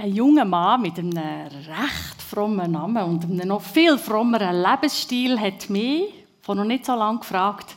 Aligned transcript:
ein 0.00 0.14
junger 0.14 0.44
Mann 0.44 0.80
mit 0.80 0.98
einem 0.98 1.18
recht 1.18 2.22
frommen 2.26 2.72
Namen 2.72 3.04
und 3.04 3.24
einem 3.24 3.48
noch 3.48 3.60
viel 3.60 3.98
frommeren 3.98 4.62
Lebensstil 4.62 5.38
hat 5.38 5.68
mich 5.68 6.14
vor 6.40 6.54
noch 6.54 6.64
nicht 6.64 6.86
so 6.86 6.94
lange 6.94 7.18
gefragt, 7.18 7.76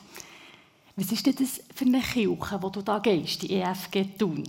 was 0.96 1.12
ist 1.12 1.26
denn 1.26 1.36
das 1.36 1.62
für 1.76 1.86
eine 1.86 2.02
Kirche, 2.02 2.62
wo 2.62 2.70
du 2.70 2.82
da 2.82 3.00
gehst, 3.00 3.42
die 3.42 3.54
EFG 3.54 4.06
Thun? 4.18 4.44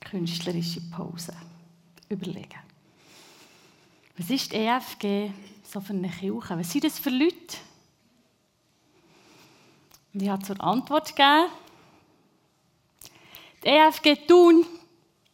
Künstlerische 0.00 0.80
Pause. 0.90 1.34
Überlegen. 2.08 2.60
Was 4.16 4.30
ist 4.30 4.52
die 4.52 4.56
EFG 4.56 5.32
so 5.64 5.80
für 5.80 5.92
eine 5.92 6.08
Kirche? 6.08 6.58
Was 6.58 6.70
sind 6.70 6.84
das 6.84 6.98
für 6.98 7.10
Leute? 7.10 7.58
Und 10.14 10.22
ich 10.22 10.28
habe 10.28 10.42
zur 10.42 10.60
Antwort 10.62 11.08
gegeben, 11.08 11.50
die 13.64 13.68
EFG 13.68 14.26
Thun, 14.26 14.64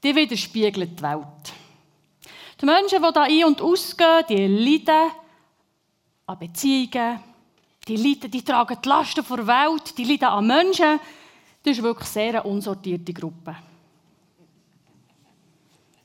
die 0.02 0.14
widerspiegelt 0.14 0.98
die 0.98 1.02
Welt. 1.02 1.52
Die 2.60 2.66
Menschen, 2.66 3.02
die 3.02 3.12
da 3.12 3.22
ein- 3.22 3.44
und 3.44 3.60
ausgehen, 3.60 4.24
die 4.28 4.46
leiden 4.46 5.10
an 6.26 6.38
Beziehungen, 6.38 7.20
die 7.88 7.96
leiden, 7.96 8.30
die 8.30 8.42
tragen 8.42 8.78
die 8.82 8.88
Lasten 8.88 9.24
der 9.28 9.46
Welt, 9.46 9.98
die 9.98 10.04
leiden 10.04 10.28
an 10.28 10.46
Menschen. 10.46 11.00
Das 11.62 11.76
ist 11.76 11.82
wirklich 11.82 12.08
sehr 12.08 12.28
eine 12.28 12.42
unsortierte 12.42 13.12
Gruppe. 13.12 13.56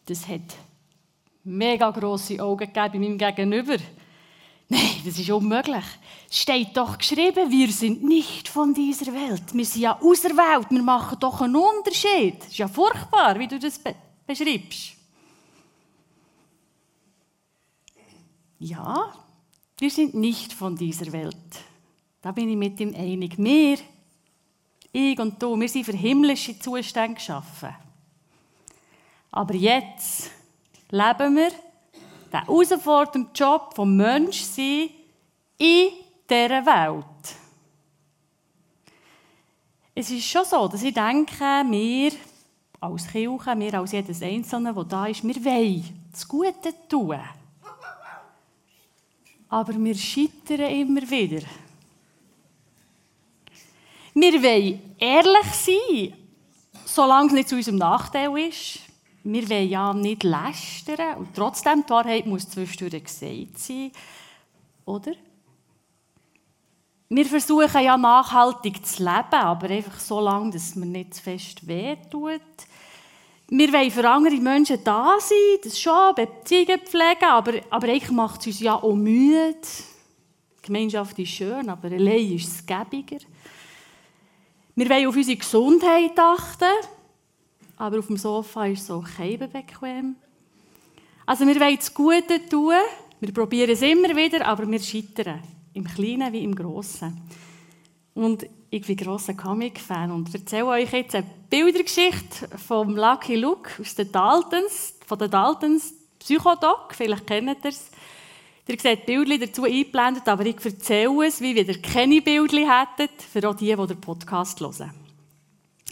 Das 0.05 0.27
hat 0.27 0.55
mega 1.43 1.91
grosse 1.91 2.41
Augen 2.41 2.71
gegeben 2.71 2.91
bei 2.91 2.99
meinem 2.99 3.17
Gegenüber. 3.17 3.77
Nein, 4.69 5.01
das 5.05 5.17
ist 5.17 5.29
unmöglich. 5.29 5.85
Es 6.29 6.39
steht 6.39 6.75
doch 6.75 6.97
geschrieben, 6.97 7.49
wir 7.49 7.71
sind 7.71 8.03
nicht 8.03 8.49
von 8.49 8.73
dieser 8.73 9.13
Welt. 9.13 9.53
Wir 9.53 9.65
sind 9.65 9.81
ja 9.81 9.97
auserwählt. 10.01 10.69
Wir 10.69 10.83
machen 10.83 11.17
doch 11.19 11.39
einen 11.41 11.55
Unterschied. 11.55 12.39
Das 12.39 12.47
ist 12.47 12.57
ja 12.57 12.67
furchtbar, 12.67 13.39
wie 13.39 13.47
du 13.47 13.57
das 13.57 13.79
be 13.79 13.95
beschreibst. 14.25 14.97
Ja, 18.59 19.13
wir 19.77 19.89
sind 19.89 20.15
nicht 20.15 20.51
von 20.51 20.75
dieser 20.75 21.11
Welt. 21.13 21.35
Da 22.21 22.31
bin 22.33 22.49
ich 22.49 22.57
mit 22.57 22.79
ihm 22.81 22.93
einig. 22.93 23.37
Wir, 23.37 23.77
ich 24.91 25.17
und 25.19 25.41
du, 25.41 25.57
wir 25.57 25.69
sind 25.69 25.85
für 25.85 25.95
himmlische 25.95 26.59
Zustände 26.59 27.15
geschaffen. 27.15 27.73
Aber 29.31 29.53
jetzt 29.53 30.31
leben 30.89 31.35
wir 31.35 31.51
den 32.31 32.41
herausfordernden 32.41 33.29
Job 33.33 33.73
vom 33.75 33.95
Menschsein 33.95 34.89
in 35.57 35.89
dieser 36.29 36.65
Welt. 36.65 37.05
Es 39.95 40.11
ist 40.11 40.25
schon 40.25 40.45
so, 40.45 40.67
dass 40.67 40.83
ich 40.83 40.93
denke, 40.93 41.33
wir 41.39 42.11
als 42.79 43.07
Kirche, 43.07 43.59
wir 43.59 43.73
als 43.73 43.91
jedes 43.91 44.21
Einzelne, 44.21 44.73
der 44.73 44.83
da 44.83 45.07
ist, 45.07 45.23
wir 45.23 45.43
wollen 45.43 46.07
das 46.11 46.27
Gute 46.27 46.73
tun. 46.87 47.19
Aber 49.49 49.73
wir 49.73 49.95
scheitern 49.95 50.69
immer 50.69 51.01
wieder. 51.01 51.47
Wir 54.13 54.43
wollen 54.43 54.95
ehrlich 54.99 55.53
sein, 55.53 56.13
solange 56.85 57.27
es 57.27 57.33
nicht 57.33 57.49
zu 57.49 57.55
unserem 57.55 57.77
Nachteil 57.77 58.37
ist. 58.37 58.79
Wir 59.29 59.49
wollen 59.49 59.69
ja 59.69 59.93
nicht 59.93 60.23
lästern 60.23 61.17
und 61.17 61.35
trotzdem, 61.35 61.83
die 61.85 61.89
Wahrheit 61.89 62.25
muss 62.25 62.49
zwischendurch 62.49 63.03
gesagt 63.03 63.59
sein. 63.59 63.91
Oder? 64.85 65.11
Wir 67.09 67.25
versuchen 67.25 67.83
ja 67.83 67.97
nachhaltig 67.97 68.85
zu 68.85 69.03
leben, 69.03 69.33
aber 69.33 69.69
einfach 69.69 69.99
so 69.99 70.21
lange, 70.21 70.51
dass 70.51 70.77
man 70.77 70.93
nicht 70.93 71.15
zu 71.15 71.23
fest 71.23 71.67
wehtut. 71.67 72.41
Wir 73.49 73.73
wollen 73.73 73.91
für 73.91 74.09
andere 74.09 74.37
Menschen 74.37 74.81
da 74.85 75.17
sein, 75.19 75.59
das 75.61 75.77
schon, 75.77 76.15
Beziehungen 76.15 76.79
pflegen, 76.85 77.25
aber, 77.25 77.53
aber 77.69 77.87
eigentlich 77.89 78.11
macht 78.11 78.39
es 78.39 78.47
uns 78.47 78.59
ja 78.61 78.75
auch 78.75 78.95
müde. 78.95 79.57
Die 80.57 80.61
Gemeinschaft 80.61 81.19
ist 81.19 81.31
schön, 81.31 81.67
aber 81.67 81.89
allein 81.89 82.31
ist 82.31 82.47
es 82.47 82.65
gäbiger. 82.65 83.17
Wir 84.73 84.89
wollen 84.89 85.07
auf 85.07 85.17
unsere 85.17 85.37
Gesundheit 85.37 86.17
achten, 86.17 86.87
aber 87.77 87.99
auf 87.99 88.07
dem 88.07 88.17
Sofa 88.17 88.65
ist 88.65 88.89
auch 88.91 89.05
kein 89.17 89.39
bequem. 89.39 90.15
Also 91.25 91.45
wir 91.45 91.59
wollen 91.59 91.75
das 91.77 91.93
Gute 91.93 92.47
tun, 92.49 92.73
wir 93.19 93.33
probieren 93.33 93.71
es 93.71 93.81
immer 93.81 94.15
wieder, 94.15 94.45
aber 94.45 94.69
wir 94.69 94.79
scheitern. 94.79 95.41
Im 95.73 95.83
Kleinen 95.85 96.33
wie 96.33 96.43
im 96.43 96.55
Grossen. 96.55 97.21
Und 98.13 98.47
ich 98.69 98.85
bin 98.85 98.97
grosser 98.97 99.33
Comic-Fan 99.33 100.11
und 100.11 100.33
erzähle 100.33 100.67
euch 100.67 100.91
jetzt 100.91 101.15
eine 101.15 101.27
Bildergeschichte 101.49 102.57
vom 102.57 102.95
Lucky 102.95 103.35
Luke 103.35 103.69
aus 103.79 103.95
den 103.95 104.11
Daltons, 104.11 104.95
von 105.05 105.19
den 105.19 105.29
Daltons 105.29 105.93
Psychodoc, 106.19 106.93
vielleicht 106.93 107.27
kennt 107.27 107.63
ihr 107.63 107.69
es. 107.69 107.91
Ihr 108.67 108.79
seht 108.79 109.05
Bildchen 109.05 109.39
dazu 109.39 109.63
eingeblendet, 109.63 110.27
aber 110.27 110.45
ich 110.45 110.63
erzähle 110.63 111.27
es, 111.27 111.39
wie 111.39 111.53
ihr 111.53 111.81
keine 111.81 112.21
Bildchen 112.21 112.69
hättet, 112.69 113.21
für 113.21 113.47
auch 113.47 113.55
die, 113.55 113.73
die 113.73 113.87
den 113.87 114.01
Podcast 114.01 114.59
hören. 114.59 115.06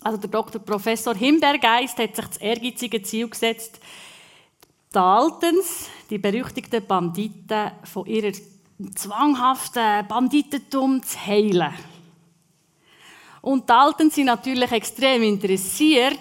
Also 0.06 0.20
der 0.20 0.30
Dr. 0.30 0.62
Professor 0.62 1.16
Himbergeist 1.16 1.98
hat 1.98 2.16
sich 2.16 2.26
das 2.26 2.38
ehrgeizige 2.38 3.02
Ziel 3.02 3.28
gesetzt, 3.28 3.80
Daltons, 4.92 5.90
die 6.12 6.20
berüchtigten 6.20 6.86
Banditen, 6.86 7.72
von 7.86 8.06
ihrer 8.06 8.32
zwanghaften 8.94 10.08
Banditentum 10.08 11.02
zu 11.02 11.26
heilen. 11.26 11.74
Und 13.42 13.68
die 13.68 13.74
Alten 13.74 14.12
sind 14.12 14.28
natürlich 14.28 14.72
extrem 14.72 15.24
interessiert, 15.24 16.20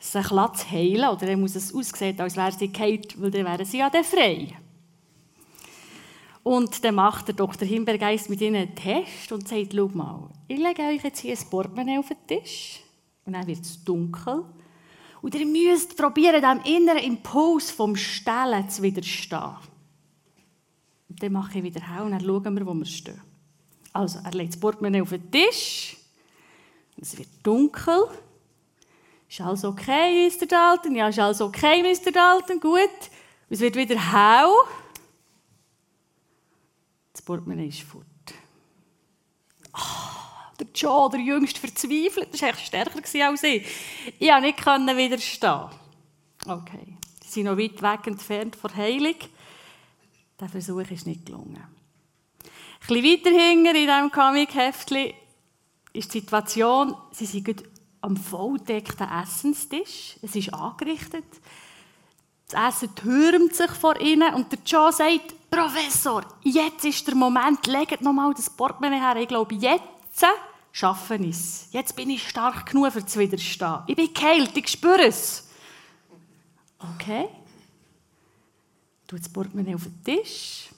sich 0.00 0.26
zu 0.26 0.70
heilen. 0.72 1.08
Oder 1.08 1.26
dann 1.26 1.40
muss 1.40 1.54
es 1.54 1.72
aussehen, 1.72 2.20
als 2.20 2.36
wäre 2.36 2.50
sie 2.50 2.72
geheilt, 2.72 3.14
weil 3.22 3.30
dann 3.30 3.44
wären 3.44 3.64
sie 3.64 3.78
ja 3.78 3.90
dann 3.90 4.02
frei. 4.02 4.56
Und 6.42 6.82
dann 6.84 6.96
macht 6.96 7.28
der 7.28 7.36
Dr. 7.36 7.68
Himbergeist 7.68 8.28
mit 8.28 8.40
ihnen 8.40 8.56
einen 8.56 8.74
Test 8.74 9.30
und 9.30 9.46
sagt, 9.46 9.72
schau 9.72 9.86
mal, 9.94 10.30
ich 10.48 10.58
lege 10.58 10.82
euch 10.82 11.04
jetzt 11.04 11.20
hier 11.20 11.38
ein 11.38 11.48
Portemonnaie 11.48 11.98
auf 12.00 12.08
den 12.08 12.26
Tisch. 12.26 12.80
Und 13.28 13.34
dann 13.34 13.46
wird 13.46 13.60
es 13.60 13.84
dunkel. 13.84 14.42
Und 15.20 15.34
ihr 15.34 15.44
müsst 15.44 15.98
probieren, 15.98 16.40
dem 16.40 16.64
inneren 16.64 17.02
Impuls 17.04 17.70
vom 17.70 17.94
Stellen 17.94 18.70
zu 18.70 18.82
widerstehen. 18.82 19.54
Und 21.10 21.22
dann 21.22 21.32
mache 21.32 21.58
ich 21.58 21.62
wieder 21.62 21.82
hell 21.82 22.06
und 22.06 22.12
dann 22.12 22.22
schauen 22.22 22.56
wir, 22.56 22.64
wo 22.64 22.72
wir 22.72 22.86
stehen. 22.86 23.20
Also, 23.92 24.20
er 24.24 24.30
legt 24.30 24.54
das 24.54 24.60
Portemonnaie 24.60 25.02
auf 25.02 25.10
den 25.10 25.30
Tisch. 25.30 25.98
Es 26.96 27.18
wird 27.18 27.28
dunkel. 27.42 28.08
Ist 29.28 29.42
alles 29.42 29.62
okay, 29.62 30.30
Mr. 30.30 30.46
Dalton? 30.46 30.94
Ja, 30.94 31.08
ist 31.08 31.18
alles 31.18 31.42
okay, 31.42 31.82
Mr. 31.82 32.10
Dalton? 32.10 32.58
Gut. 32.58 33.10
Es 33.50 33.60
wird 33.60 33.76
wieder 33.76 33.96
hell. 34.10 34.54
Das 37.12 37.20
Portemonnaie 37.20 37.68
ist 37.68 37.82
fort. 37.82 38.06
Oh, 39.74 40.17
der 40.58 40.66
Joe, 40.74 41.10
der 41.10 41.20
Jüngste, 41.20 41.60
verzweifelt. 41.60 42.32
Das 42.32 42.42
war 42.42 42.54
stärker 42.54 42.96
als 43.28 43.42
ich. 43.42 43.66
Ich 44.18 44.30
konnte 44.56 44.94
nicht 44.94 44.96
widerstehen. 44.96 45.70
Okay. 46.46 46.96
Sie 47.24 47.30
sind 47.30 47.44
noch 47.44 47.58
weit 47.58 47.82
weg 47.82 48.06
entfernt 48.06 48.56
von 48.56 48.74
Heilung. 48.74 49.16
Der 50.40 50.48
Versuch 50.48 50.90
ist 50.90 51.06
nicht 51.06 51.26
gelungen. 51.26 51.56
Ein 51.56 52.86
bisschen 52.86 53.04
weiter 53.04 53.30
hinten 53.30 53.66
in 53.66 53.74
diesem 53.74 54.10
Comic-Heftchen 54.10 55.12
ist 55.92 56.14
die 56.14 56.20
Situation, 56.20 56.94
sie 57.10 57.26
sind 57.26 57.64
am 58.00 58.16
volldeckten 58.16 59.08
Essenstisch. 59.10 60.16
Es 60.22 60.36
ist 60.36 60.54
angerichtet. 60.54 61.24
Das 62.48 62.76
Essen 62.76 62.94
türmt 62.94 63.54
sich 63.54 63.70
vor 63.72 64.00
ihnen 64.00 64.32
und 64.34 64.50
der 64.50 64.60
Joe 64.64 64.92
sagt, 64.92 65.34
Professor, 65.50 66.24
jetzt 66.42 66.84
ist 66.84 67.06
der 67.06 67.14
Moment, 67.14 67.66
legt 67.66 68.00
nochmal 68.00 68.32
das 68.32 68.48
Portemonnaie 68.48 69.00
her. 69.00 69.16
Ich 69.16 69.28
glaube, 69.28 69.54
jetzt 69.54 70.24
schaffen 70.72 71.28
es. 71.28 71.68
Jetzt 71.72 71.96
bin 71.96 72.10
ich 72.10 72.28
stark 72.28 72.66
genug, 72.66 72.92
für 72.92 73.04
zu 73.04 73.18
widerstehen. 73.18 73.82
Ich 73.86 73.96
bin 73.96 74.12
geheilt, 74.12 74.56
ich 74.56 74.68
spüre 74.68 75.06
es. 75.06 75.48
Okay. 76.78 77.28
Tut 79.06 79.20
das 79.20 79.28
Portemonnaie 79.28 79.74
auf 79.74 79.84
den 79.84 80.04
Tisch. 80.04 80.68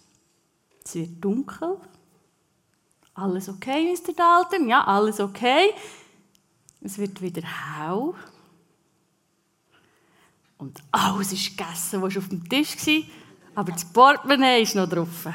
Es 0.84 0.94
wird 0.94 1.22
dunkel. 1.22 1.76
Alles 3.14 3.48
okay, 3.48 3.92
Mr. 3.92 4.12
Dalton? 4.14 4.68
Ja, 4.68 4.84
alles 4.84 5.20
okay. 5.20 5.74
Es 6.80 6.96
wird 6.96 7.20
wieder 7.20 7.42
hell. 7.42 8.14
Und 10.56 10.82
alles 10.90 11.32
ist 11.32 11.56
gegessen, 11.56 12.00
was 12.02 12.16
auf 12.16 12.28
dem 12.28 12.48
Tisch 12.48 12.76
war. 12.76 13.02
Aber 13.56 13.72
das 13.72 13.84
Portemonnaie 13.84 14.62
ist 14.62 14.74
noch 14.74 14.88
drauf. 14.88 15.26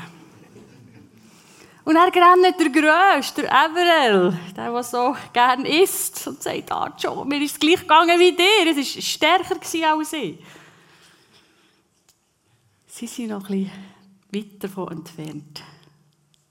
Und 1.86 1.96
er 1.96 2.06
rennt 2.06 2.60
der 2.60 2.70
Grösste, 2.72 3.44
der 3.44 3.52
Everell, 3.52 4.36
der, 4.58 4.72
der 4.72 4.84
so 4.84 5.16
gerne 5.32 5.84
isst, 5.84 6.28
und 6.28 6.42
sagt, 6.42 6.72
ah, 6.72 6.92
Joe, 6.98 7.24
mir 7.26 7.40
ist 7.40 7.54
es 7.54 7.60
gleich 7.60 7.82
gegangen 7.82 8.20
wie 8.20 8.36
dir. 8.36 8.72
Es 8.72 8.96
war 8.96 9.02
stärker 9.02 9.92
als 9.94 10.14
ich. 10.14 10.40
Sie 12.88 13.06
sind 13.06 13.28
noch 13.28 13.48
ein 13.50 13.70
bisschen 14.32 14.52
weit 14.52 14.64
davon 14.64 14.92
entfernt, 14.94 15.62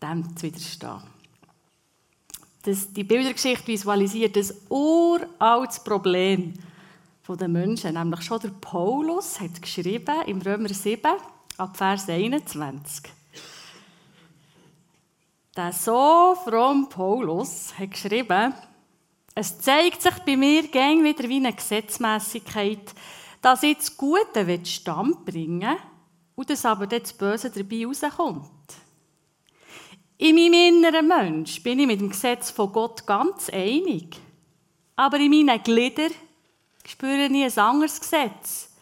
dem 0.01 0.37
zu 0.37 0.47
widerstehen. 0.47 1.03
Das, 2.63 2.93
die 2.93 3.05
Bildergeschichte 3.05 3.67
visualisiert 3.67 4.37
ein 4.37 4.51
uraltes 4.69 5.83
Problem 5.83 6.55
der 7.29 7.49
Menschen, 7.49 7.95
nämlich 7.95 8.23
schon 8.23 8.41
der 8.41 8.51
Paulus, 8.61 9.41
hat 9.41 9.61
geschrieben 9.61 10.23
im 10.27 10.41
Römer 10.41 10.69
7, 10.69 11.13
ab 11.57 11.77
Vers 11.77 12.09
21. 12.09 13.11
Der 15.57 15.73
so 15.73 16.37
fromme 16.45 16.87
Paulus 16.87 17.79
hat 17.79 17.93
geschrieben, 17.93 18.55
es 19.37 19.57
zeigt 19.61 20.03
sich 20.03 20.15
bei 20.27 20.37
mir 20.37 20.67
gäng 20.67 21.05
wieder 21.05 21.29
wie 21.29 21.37
eine 21.37 21.53
Gesetzmäßigkeit, 21.53 22.93
dass 23.41 23.63
ich 23.63 23.77
das 23.77 23.97
Gute 23.97 24.67
Stand 24.67 25.25
bringen 25.25 25.77
und 26.35 26.51
dass 26.51 26.65
aber 26.65 26.89
das 26.89 27.13
Böse 27.13 27.51
dabei 27.51 27.87
rauskommt. 27.87 28.51
In 30.19 30.35
meinem 30.35 30.55
inneren 30.55 31.07
Mensch 31.07 31.63
bin 31.63 31.79
ich 31.79 31.87
mit 31.87 32.01
dem 32.01 32.11
Gesetz 32.11 32.51
von 32.51 32.73
Gott 32.73 33.07
ganz 33.07 33.49
einig. 33.51 34.17
Aber 34.97 35.19
in 35.19 35.31
meinen 35.31 35.63
Gliedern 35.63 36.13
spüre 36.85 37.27
ich 37.27 37.59
ein 37.59 37.65
anderes 37.65 38.01
Gesetz. 38.01 38.73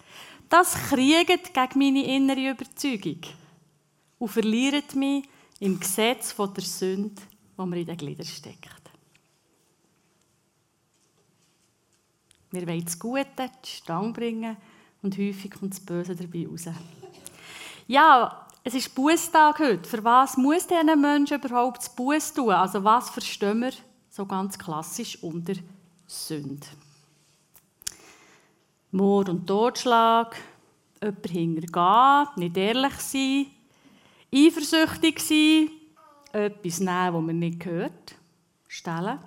Das 0.49 0.75
kriegt 0.89 1.53
gegen 1.53 1.79
meine 1.79 2.05
innere 2.05 2.51
Überzeugung 2.51 3.21
und 4.19 4.29
verliert 4.29 4.95
mich 4.95 5.25
im 5.63 5.79
Gesetz 5.79 6.35
der 6.37 6.65
Sünde, 6.65 7.23
das 7.57 7.67
mir 7.67 7.77
in 7.77 7.87
den 7.87 7.97
Gliedern 7.97 8.27
steckt. 8.27 8.91
Wir 12.51 12.67
wollen 12.67 12.85
das 12.85 12.99
Gute 12.99 13.25
die 13.65 13.69
Stange 13.69 14.13
bringen 14.13 14.57
und 15.03 15.17
häufig 15.17 15.53
kommt 15.53 15.73
das 15.73 15.81
Böse 15.81 16.17
dabei 16.17 16.49
raus. 16.49 16.65
Ja, 17.87 18.49
es 18.65 18.75
ist 18.75 18.93
Bußtag 18.93 19.61
heute. 19.61 19.89
Für 19.89 20.03
was 20.03 20.37
muss 20.37 20.67
diesen 20.67 21.01
Menschen 21.01 21.41
überhaupt 21.41 21.79
das 21.79 21.95
Buß 21.95 22.35
tun? 22.35 22.51
Also 22.51 22.83
was 22.83 23.11
verstehen 23.11 23.61
wir 23.61 23.73
so 24.11 24.27
ganz 24.27 24.59
klassisch 24.59 25.23
unter 25.23 25.55
Sünde? 26.09 26.67
Mord 28.91 29.29
und 29.29 29.47
Totschlag, 29.47 30.37
jemanden 31.01 31.29
hintergehen, 31.29 32.29
nicht 32.37 32.57
ehrlich 32.57 32.95
sein, 32.95 33.47
eifersüchtig 34.33 35.21
sein, 35.21 35.71
etwas 36.33 36.81
nehmen, 36.81 37.15
was 37.15 37.23
man 37.23 37.39
nicht 37.39 37.61
gehört, 37.61 38.15
stellen, 38.67 39.19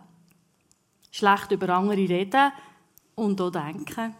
schlecht 1.11 1.51
über 1.51 1.69
andere 1.69 1.97
reden 1.97 2.51
und 3.15 3.39
auch 3.39 3.51
denken, 3.51 4.15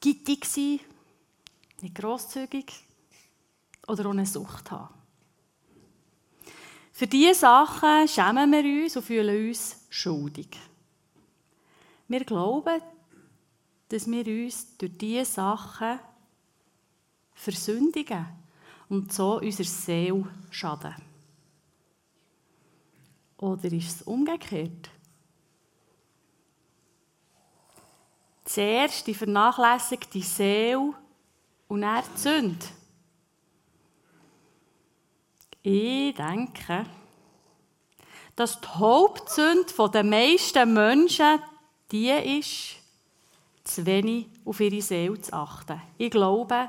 gittig 0.00 0.44
sein, 0.44 0.80
nicht 1.80 1.94
grosszügig 1.94 2.72
oder 3.88 4.08
ohne 4.08 4.24
Sucht 4.24 4.70
haben. 4.70 4.94
Für 6.92 7.06
diese 7.06 7.40
Sachen 7.40 8.06
schämen 8.06 8.52
wir 8.52 8.84
uns 8.84 8.96
und 8.96 9.02
fühlen 9.02 9.48
uns 9.48 9.86
schuldig. 9.90 10.56
Wir 12.06 12.24
glauben, 12.24 12.80
dass 13.88 14.08
wir 14.08 14.26
uns 14.26 14.76
durch 14.76 14.96
diese 14.96 15.24
Sachen 15.24 15.98
versündigen 17.34 18.41
und 18.92 19.10
so 19.10 19.40
unserer 19.40 19.64
Seele 19.64 20.28
schaden. 20.50 20.94
Oder 23.38 23.72
ist 23.72 23.96
es 23.96 24.02
umgekehrt? 24.02 24.90
Zuerst 28.44 29.06
die 29.06 29.14
vernachlässigte 29.14 30.20
Seele 30.20 30.92
und 31.68 31.80
dann 31.80 32.04
die 32.14 32.20
Sünde. 32.20 32.66
Ich 35.62 36.14
denke, 36.14 36.84
dass 38.36 38.60
die 38.60 38.68
Hauptsünde 38.68 39.90
der 39.90 40.04
meisten 40.04 40.74
Menschen 40.74 41.38
die 41.90 42.10
ist, 42.10 42.76
zu 43.64 43.86
wenig 43.86 44.26
auf 44.44 44.60
ihre 44.60 44.82
Seele 44.82 45.18
zu 45.18 45.32
achten. 45.32 45.80
Ich 45.96 46.10
glaube, 46.10 46.68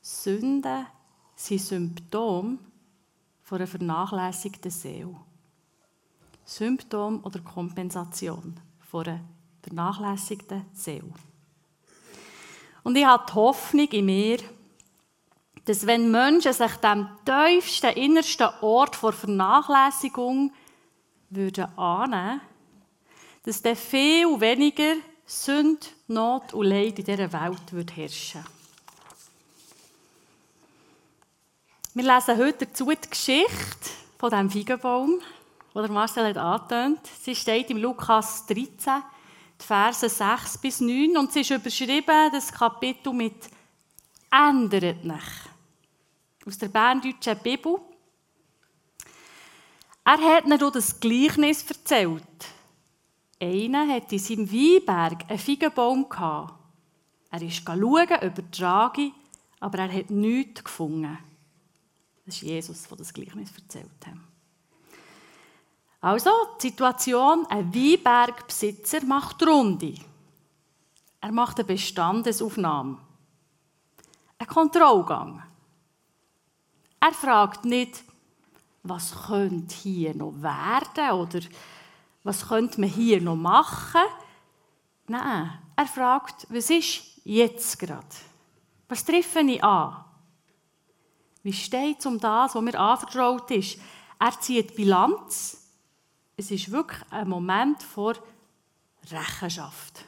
Sünden 0.00 0.86
sind 1.40 1.60
Symptome 1.60 2.58
einer 3.50 3.66
vernachlässigten 3.66 4.70
Seele. 4.70 5.16
Symptom 6.44 7.24
oder 7.24 7.40
Kompensation 7.40 8.60
von 8.90 9.06
einer 9.06 9.20
vernachlässigten 9.62 10.66
Seele. 10.72 11.12
Und 12.82 12.96
ich 12.96 13.04
habe 13.04 13.24
die 13.28 13.34
Hoffnung 13.34 13.88
in 13.88 14.06
mir, 14.06 14.38
dass 15.64 15.86
wenn 15.86 16.10
Menschen 16.10 16.52
sich 16.52 16.72
dem 16.76 17.08
tiefsten, 17.24 17.90
innersten 17.96 18.48
Ort 18.60 18.96
vor 18.96 19.12
Vernachlässigung 19.12 20.52
würden 21.30 21.76
annehmen, 21.78 22.40
dass 23.44 23.62
dann 23.62 23.76
viel 23.76 24.40
weniger 24.40 24.94
Sünde, 25.26 25.86
Not 26.08 26.54
und 26.54 26.66
Leid 26.66 26.98
in 26.98 27.04
dieser 27.04 27.32
Welt 27.32 27.72
würde 27.72 27.94
herrschen 27.94 28.44
Wir 31.92 32.04
lesen 32.04 32.38
heute 32.38 32.66
dazu 32.66 32.88
die 32.88 33.10
Geschichte 33.10 33.90
von 34.16 34.30
diesem 34.30 34.48
Feigenbaum, 34.48 35.20
die 35.74 35.88
Marcel 35.88 36.28
hat 36.28 36.36
angetönt. 36.36 37.00
Sie 37.20 37.34
steht 37.34 37.68
im 37.68 37.78
Lukas 37.78 38.46
13, 38.46 39.02
die 39.60 39.66
Verse 39.66 40.08
6 40.08 40.58
bis 40.58 40.80
9 40.80 41.16
und 41.16 41.32
sie 41.32 41.40
ist 41.40 41.50
überschrieben, 41.50 42.30
das 42.30 42.52
Kapitel 42.52 43.12
mit 43.12 43.34
«Ändert 44.30 45.04
nicht» 45.04 45.50
aus 46.46 46.58
der 46.58 46.68
berndeutschen 46.68 47.36
Bibel. 47.42 47.80
Er 50.04 50.36
hat 50.36 50.46
mir 50.46 50.58
das 50.58 51.00
Gleichnis 51.00 51.68
erzählt. 51.68 52.22
Einer 53.42 53.92
hat 53.92 54.12
in 54.12 54.18
seinem 54.20 54.52
Weinberg 54.52 55.28
einen 55.28 55.38
Feigenbaum. 55.40 56.06
Er 57.32 57.42
ist 57.42 57.64
schauen 57.64 58.06
über 58.22 58.42
die 58.42 58.50
Trage, 58.52 59.10
aber 59.58 59.78
er 59.78 59.92
hat 59.92 60.10
nichts 60.10 60.62
gefunden. 60.62 61.18
Das 62.30 62.36
ist 62.36 62.42
Jesus, 62.42 62.86
der 62.86 62.96
das 62.96 63.12
Gleichnis 63.12 63.50
erzählt 63.56 63.90
hat. 64.06 64.14
Also, 66.00 66.30
die 66.62 66.68
Situation, 66.68 67.44
ein 67.46 67.74
Weinbergbesitzer 67.74 69.04
macht 69.04 69.42
Runde. 69.42 69.94
Er 71.20 71.32
macht 71.32 71.58
eine 71.58 71.66
Bestandesaufnahme. 71.66 72.98
Ein 74.38 74.46
Kontrollgang. 74.46 75.42
Er 77.00 77.12
fragt 77.12 77.64
nicht, 77.64 78.04
was 78.84 79.26
könnte 79.26 79.74
hier 79.74 80.14
noch 80.14 80.40
werden 80.40 81.10
oder 81.10 81.40
was 82.22 82.46
könnte 82.46 82.80
man 82.80 82.90
hier 82.90 83.20
noch 83.20 83.34
machen. 83.34 84.02
Nein, 85.08 85.50
er 85.74 85.86
fragt, 85.86 86.46
was 86.48 86.70
ist 86.70 87.02
jetzt 87.24 87.76
gerade? 87.76 88.06
Was 88.88 89.04
treffe 89.04 89.40
ich 89.40 89.64
an? 89.64 90.04
Wie 91.42 91.52
steht 91.52 92.00
es 92.00 92.06
um 92.06 92.18
das, 92.18 92.54
was 92.54 92.62
mir 92.62 92.78
anvertraut 92.78 93.50
ist? 93.50 93.78
Er 94.18 94.38
zieht 94.40 94.74
Bilanz 94.74 95.60
es 96.40 96.50
ist 96.50 96.72
wirklich 96.72 97.02
ein 97.10 97.28
Moment 97.28 97.82
vor 97.82 98.14
Rechenschaft. 99.10 100.06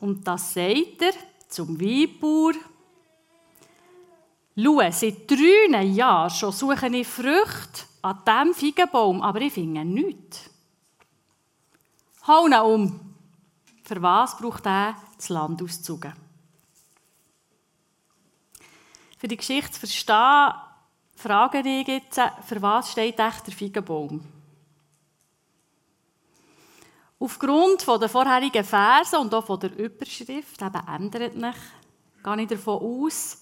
Und 0.00 0.26
das 0.26 0.54
sagt 0.54 1.02
er 1.02 1.12
zum 1.48 1.80
Weinbauer. 1.80 2.54
Schau, 4.56 4.90
seit 4.90 5.30
drei 5.30 5.84
Jahren 5.84 6.30
schon 6.30 6.50
suche 6.50 6.88
ich 6.88 7.06
Früchte 7.06 7.84
an 8.02 8.24
diesem 8.26 8.54
Feigenbaum, 8.54 9.22
aber 9.22 9.40
ich 9.40 9.52
finde 9.52 9.84
nichts. 9.84 10.50
Hau 12.26 12.46
ihn 12.46 12.54
um. 12.54 13.14
Für 13.84 14.02
was 14.02 14.36
braucht 14.36 14.66
er 14.66 14.96
das 15.16 15.28
Land 15.28 15.62
auszugen? 15.62 16.12
Für 19.18 19.26
die 19.26 19.36
Geschichte 19.36 19.72
zu 19.72 19.80
verstehen, 19.80 20.52
frage 21.16 21.58
ich 21.58 21.88
jetzt, 21.88 22.20
für 22.46 22.62
was 22.62 22.92
steht 22.92 23.18
echt 23.18 23.46
der 23.48 23.54
Feigenbaum? 23.54 24.24
Aufgrund 27.18 27.84
der 27.84 28.08
vorherigen 28.08 28.64
Verse 28.64 29.18
und 29.18 29.34
auch 29.34 29.58
der 29.58 29.76
Überschrift, 29.76 30.62
eben 30.62 30.86
ändert 30.86 31.34
nicht, 31.34 31.58
gehe 32.22 32.42
ich 32.42 32.48
davon 32.48 32.80
aus, 32.80 33.38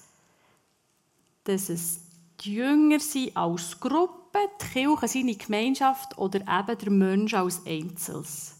dass 1.44 1.68
es 1.68 2.00
die 2.40 2.54
Jünger 2.54 2.98
sind 2.98 3.36
als 3.36 3.78
Gruppe, 3.78 4.38
die 4.62 4.66
Kirche 4.72 5.08
seine 5.08 5.34
Gemeinschaft 5.34 6.16
oder 6.16 6.40
eben 6.40 6.78
der 6.78 6.90
Mensch 6.90 7.34
als 7.34 7.66
Einzels. 7.66 8.56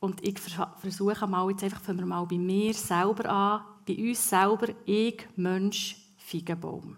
Und 0.00 0.22
ich 0.26 0.38
versuche 0.38 1.26
mal, 1.26 1.50
jetzt 1.50 1.64
einfach 1.64 1.80
fangen 1.80 2.00
wir 2.00 2.06
mal 2.06 2.26
bei 2.26 2.36
mir 2.36 2.74
selber 2.74 3.30
an, 3.30 3.64
bei 3.86 3.96
uns 3.96 4.28
selber, 4.28 4.68
ich, 4.84 5.26
Mensch, 5.36 5.96
Feigenbaum. 6.18 6.96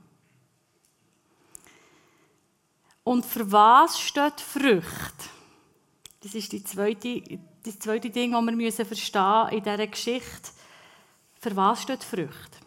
Und 3.02 3.26
für 3.26 3.50
was 3.50 4.00
steht 4.00 4.40
Frucht? 4.40 5.30
Das 6.22 6.34
ist 6.34 6.52
die 6.52 6.64
zweite, 6.64 7.22
das 7.62 7.78
zweite 7.78 8.08
Ding, 8.08 8.32
das 8.32 8.44
wir 8.44 8.52
müssen 8.52 8.86
verstehen 8.86 9.48
in 9.50 9.62
dieser 9.62 9.86
Geschichte. 9.86 10.50
Für 11.38 11.54
was 11.54 11.82
steht 11.82 12.02
Frucht? 12.02 12.58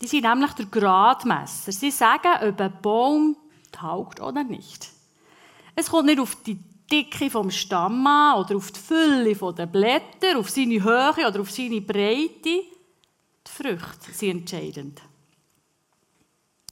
Die 0.00 0.06
sind 0.06 0.22
nämlich 0.22 0.52
der 0.52 0.66
Gradmesser. 0.66 1.72
Sie 1.72 1.90
sagen, 1.90 2.48
ob 2.48 2.60
ein 2.60 2.78
Baum 2.80 3.36
taugt 3.72 4.20
oder 4.20 4.44
nicht. 4.44 4.88
Es 5.74 5.90
kommt 5.90 6.06
nicht 6.06 6.20
auf 6.20 6.36
die 6.44 6.58
Dicke 6.90 7.28
vom 7.30 7.50
Stamm 7.50 8.06
an 8.06 8.38
oder 8.38 8.56
auf 8.56 8.70
die 8.70 8.78
Fülle 8.78 9.34
der 9.34 9.66
Blätter, 9.66 10.38
auf 10.38 10.48
seine 10.50 10.82
Höhe 10.82 11.26
oder 11.26 11.40
auf 11.40 11.50
seine 11.50 11.80
Breite. 11.80 12.62
Die 13.46 13.50
Früchte 13.50 14.12
sind 14.12 14.40
entscheidend. 14.40 15.00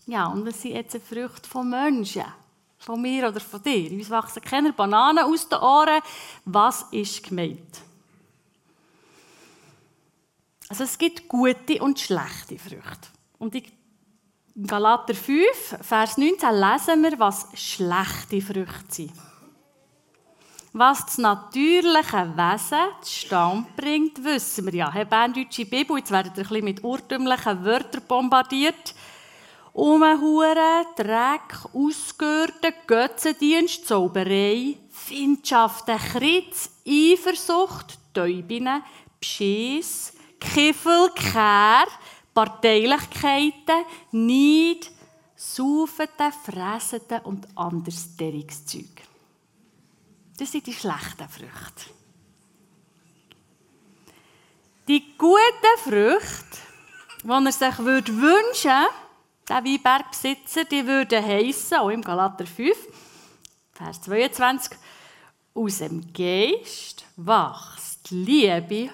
Ja, 0.06 0.26
und 0.26 0.46
was 0.46 0.60
sind 0.60 0.72
jetzt 0.72 0.94
die 0.94 1.00
Früchte 1.00 1.48
von 1.48 1.70
Menschen? 1.70 2.24
Von 2.78 3.00
mir 3.00 3.28
oder 3.28 3.40
von 3.40 3.62
dir? 3.62 3.90
Uns 3.92 4.10
wachsen 4.10 4.42
keine 4.42 4.72
Bananen 4.72 5.24
aus 5.24 5.48
den 5.48 5.58
Ohren. 5.58 6.02
Was 6.44 6.82
ist 6.90 7.22
gemeint? 7.22 7.80
Also 10.68 10.84
es 10.84 10.98
gibt 10.98 11.28
gute 11.28 11.82
und 11.82 11.98
schlechte 11.98 12.58
Früchte. 12.58 13.08
Und 13.38 13.54
in 13.54 14.66
Galater 14.66 15.14
5, 15.14 15.78
Vers 15.80 16.18
19 16.18 16.50
lesen 16.54 17.02
wir, 17.02 17.18
was 17.18 17.48
schlechte 17.54 18.40
Früchte 18.40 18.84
sind. 18.88 19.12
Was 20.76 21.06
das 21.06 21.18
natürliche 21.18 22.36
Wesen 22.36 22.88
zustande 23.00 23.68
bringt, 23.76 24.24
wissen 24.24 24.66
wir 24.66 24.74
ja. 24.74 24.92
Hey, 24.92 25.04
Berndeutsche 25.04 25.66
Bibel, 25.66 25.98
jetzt 25.98 26.10
werdet 26.10 26.36
ihr 26.36 26.42
ein 26.42 26.48
bisschen 26.48 26.64
mit 26.64 26.82
urtümlichen 26.82 27.64
Wörtern 27.64 28.02
bombardiert. 28.08 28.92
Umhuren, 29.72 30.84
Dreck, 30.96 31.64
Ausgürten, 31.72 32.74
Götzendienst, 32.88 33.86
Zauberei, 33.86 34.76
Feindschaft, 34.90 35.86
Kritz, 35.86 36.70
Eifersucht, 36.84 37.96
Täubinnen, 38.12 38.82
Beschiss, 39.20 40.12
Kiffel, 40.40 41.08
Kehr, 41.14 41.86
Parteilichkeiten, 42.34 43.84
Neid, 44.10 44.90
Saufeten, 45.36 46.32
Fresseten 46.32 47.20
und 47.20 47.46
anderes 47.54 48.16
Derrigszeug. 48.16 49.13
Das 50.36 50.50
sind 50.50 50.66
die 50.66 50.72
schlechten 50.72 51.28
Früchte. 51.28 51.90
Die 54.88 55.16
guten 55.16 55.78
Früchte, 55.78 56.58
die 57.22 57.28
er 57.28 57.52
sich 57.52 57.78
wünschen 57.78 58.70
würde, 58.70 59.04
der 59.48 59.64
Weinbergbesitzer, 59.64 60.64
die 60.64 60.86
würden 60.86 61.24
heissen, 61.24 61.78
auch 61.78 61.90
im 61.90 62.02
Galater 62.02 62.46
5, 62.46 62.76
Vers 63.72 64.02
22, 64.02 64.78
aus 65.54 65.78
dem 65.78 66.12
Geist 66.12 67.04
wächst 67.16 68.10
Liebe, 68.10 68.90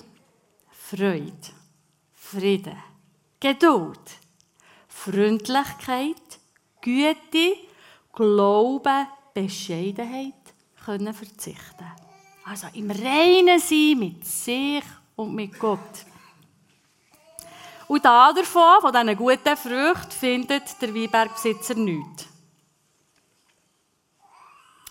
Freude, 0.70 1.32
Friede, 2.12 2.76
Geduld, 3.38 4.18
Freundlichkeit, 4.88 6.38
Güte, 6.80 7.56
Glaube, 8.12 9.06
Bescheidenheit 9.34 10.39
können 10.84 11.14
verzichten. 11.14 11.86
Also 12.44 12.66
im 12.74 12.90
Reinen 12.90 13.60
sein 13.60 13.98
mit 13.98 14.26
sich 14.26 14.84
und 15.16 15.34
mit 15.34 15.58
Gott. 15.58 16.04
Und 17.86 18.04
da 18.04 18.32
davon, 18.32 18.80
von 18.80 18.92
diesen 18.92 19.16
guten 19.16 19.56
Früchten, 19.56 20.10
findet 20.12 20.80
der 20.80 20.94
Weinbergbesitzer 20.94 21.74
nichts. 21.74 22.28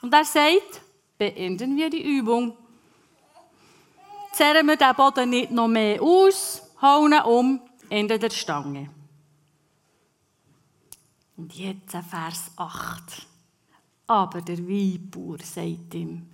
Und 0.01 0.13
er 0.13 0.25
sagt, 0.25 0.81
beenden 1.17 1.75
wir 1.77 1.89
die 1.89 2.17
Übung. 2.17 2.57
Zerren 4.33 4.67
wir 4.67 4.77
den 4.77 4.95
Boden 4.95 5.29
nicht 5.29 5.51
noch 5.51 5.67
mehr 5.67 6.01
aus, 6.01 6.61
hauen 6.81 7.13
um, 7.21 7.61
Ende 7.89 8.19
der 8.19 8.29
Stange. 8.29 8.89
Und 11.35 11.53
jetzt 11.53 11.91
Vers 12.09 12.51
8. 12.57 13.28
Aber 14.09 14.41
der 14.41 14.57
Weinbauer 14.67 15.37
sagt 15.43 15.93
ihm, 15.93 16.25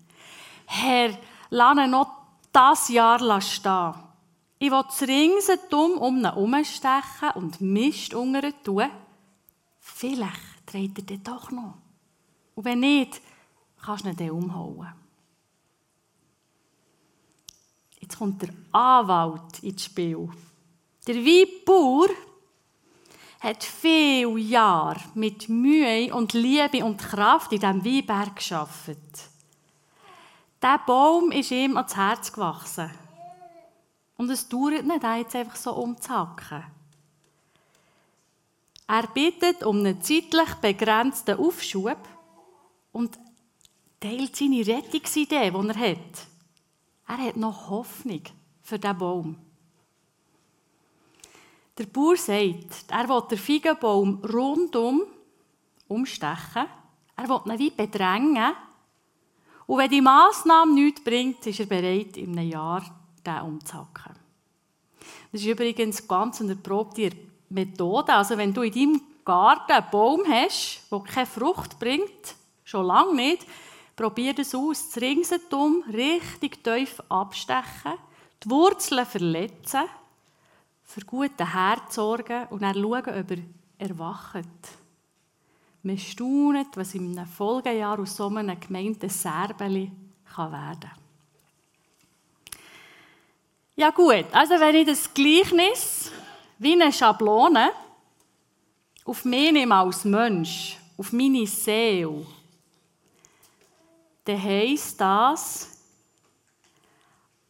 Herr, 0.66 1.10
lass 1.50 1.78
ihn 1.78 1.92
noch 1.92 2.10
das 2.54 2.88
Jahr 2.88 3.42
stehen. 3.42 3.94
Ich 4.60 4.72
will 4.72 4.84
das 4.88 5.02
Ringsendum 5.02 5.98
um 5.98 6.20
ihn 6.20 6.24
herumstechen 6.24 7.32
und 7.36 7.60
Mist 7.60 8.14
unter 8.14 8.64
tun. 8.64 8.90
Vielleicht 9.78 10.40
dreht 10.66 10.98
er 11.00 11.04
den 11.04 11.22
doch 11.22 11.52
noch. 11.52 11.74
Und 12.56 12.64
wenn 12.64 12.80
nicht, 12.80 13.22
kannst 13.84 14.06
du 14.06 14.10
ihn 14.10 14.16
dann 14.16 14.30
umhauen. 14.32 14.94
Jetzt 18.00 18.18
kommt 18.18 18.42
der 18.42 18.54
Anwalt 18.72 19.60
ins 19.64 19.84
Spiel. 19.84 20.30
Der 21.08 21.16
Weinbauer 21.16 22.08
hat 23.46 23.64
viele 23.64 24.40
Jahre 24.40 25.00
mit 25.14 25.50
Mühe 25.50 26.12
und 26.16 26.34
Liebe 26.34 26.84
und 26.84 26.98
Kraft 26.98 27.54
in 27.54 27.60
diesem 27.60 27.86
Weinberg 27.86 28.38
gearbeitet. 28.38 29.30
Dieser 30.60 30.80
Baum 30.80 31.32
ist 31.32 31.52
ihm 31.52 31.78
ans 31.78 31.96
Herz 31.96 32.34
gewachsen. 32.34 32.90
Und 34.18 34.32
es 34.32 34.50
dauert 34.50 34.84
nicht, 34.84 35.04
ihn 35.04 35.18
jetzt 35.18 35.36
einfach 35.36 35.58
so 35.58 35.74
umzuhacken. 35.74 36.64
Er 38.88 39.08
bittet 39.14 39.64
um 39.64 39.78
einen 39.78 40.02
zeitlich 40.02 40.56
begrenzten 40.56 41.38
Aufschub 41.38 42.00
und 42.94 43.20
teilt 44.00 44.36
seine 44.36 44.66
Rettungsidee, 44.66 45.52
die 45.52 45.68
er 45.68 45.92
hat. 45.92 46.28
Er 47.08 47.18
hat 47.18 47.38
noch 47.38 47.70
Hoffnung 47.70 48.24
für 48.64 48.80
diesen 48.80 48.98
Baum. 48.98 49.45
Der 51.78 51.86
Bauer 51.88 52.16
sagt, 52.16 52.86
er 52.88 53.10
will 53.10 53.24
den 53.30 53.38
Feigenbaum 53.38 54.24
rundum 54.24 55.04
umstechen. 55.88 56.68
Er 57.18 57.30
will 57.30 57.52
ihn 57.52 57.60
wie 57.60 57.70
bedrängen. 57.70 58.54
Und 59.68 59.78
wenn 59.78 59.90
die 59.90 60.02
Massnahme 60.02 60.74
nichts 60.74 61.04
bringt, 61.04 61.46
ist 61.48 61.60
er 61.60 61.66
bereit, 61.66 62.16
in 62.18 62.38
einem 62.38 62.50
Jahr 62.50 62.84
den 63.26 63.42
umzuhacken. 63.42 64.14
Das 65.32 65.42
ist 65.42 65.48
übrigens 65.48 66.08
ganz 66.08 66.40
eine 66.40 66.52
erprobte 66.52 67.10
Methode. 67.50 68.14
Also 68.14 68.38
wenn 68.38 68.54
du 68.54 68.62
in 68.62 68.72
deinem 68.72 69.02
Garten 69.26 69.72
einen 69.74 69.92
Baum 69.92 70.22
hast, 70.30 70.84
der 70.90 71.00
keine 71.00 71.26
Frucht 71.26 71.78
bringt, 71.78 72.36
schon 72.64 72.86
lange 72.86 73.16
nicht, 73.16 73.46
probier 73.98 74.34
das 74.34 74.56
aus. 74.56 74.90
Das 74.90 75.02
Ringsendum 75.02 75.84
richtig 75.92 76.64
tief 76.64 77.02
abstechen, 77.10 77.94
die 78.44 78.50
Wurzeln 78.50 79.06
verletzen 79.06 79.84
für 80.86 81.02
guten 81.02 81.52
Herd 81.52 81.92
sorgen 81.92 82.48
und 82.50 82.62
dann 82.62 82.76
schauen, 82.76 83.20
ob 83.20 83.32
er 83.32 83.38
erwacht. 83.78 84.46
Wir 85.84 85.98
staunen, 85.98 86.66
was 86.76 86.96
einem 86.96 87.26
Folgejahr 87.28 88.00
aus 88.00 88.16
so 88.16 88.28
einem 88.28 88.60
gemeinten 88.60 89.10
Särbeli 89.10 89.92
werden 90.36 90.80
kann. 90.80 90.92
Ja 93.76 93.90
gut, 93.90 94.26
also 94.32 94.54
wenn 94.60 94.76
ich 94.76 94.88
das 94.88 95.14
Gleichnis 95.14 96.12
wie 96.58 96.74
eine 96.74 96.94
Schablone 96.94 97.72
auf 99.04 99.26
mich 99.26 99.52
nehme 99.52 99.76
als 99.76 100.06
Mensch, 100.06 100.78
auf 100.98 101.12
meine 101.12 101.46
Seele, 101.46 102.26
dann 104.24 104.42
heisst 104.42 105.00
das, 105.00 105.70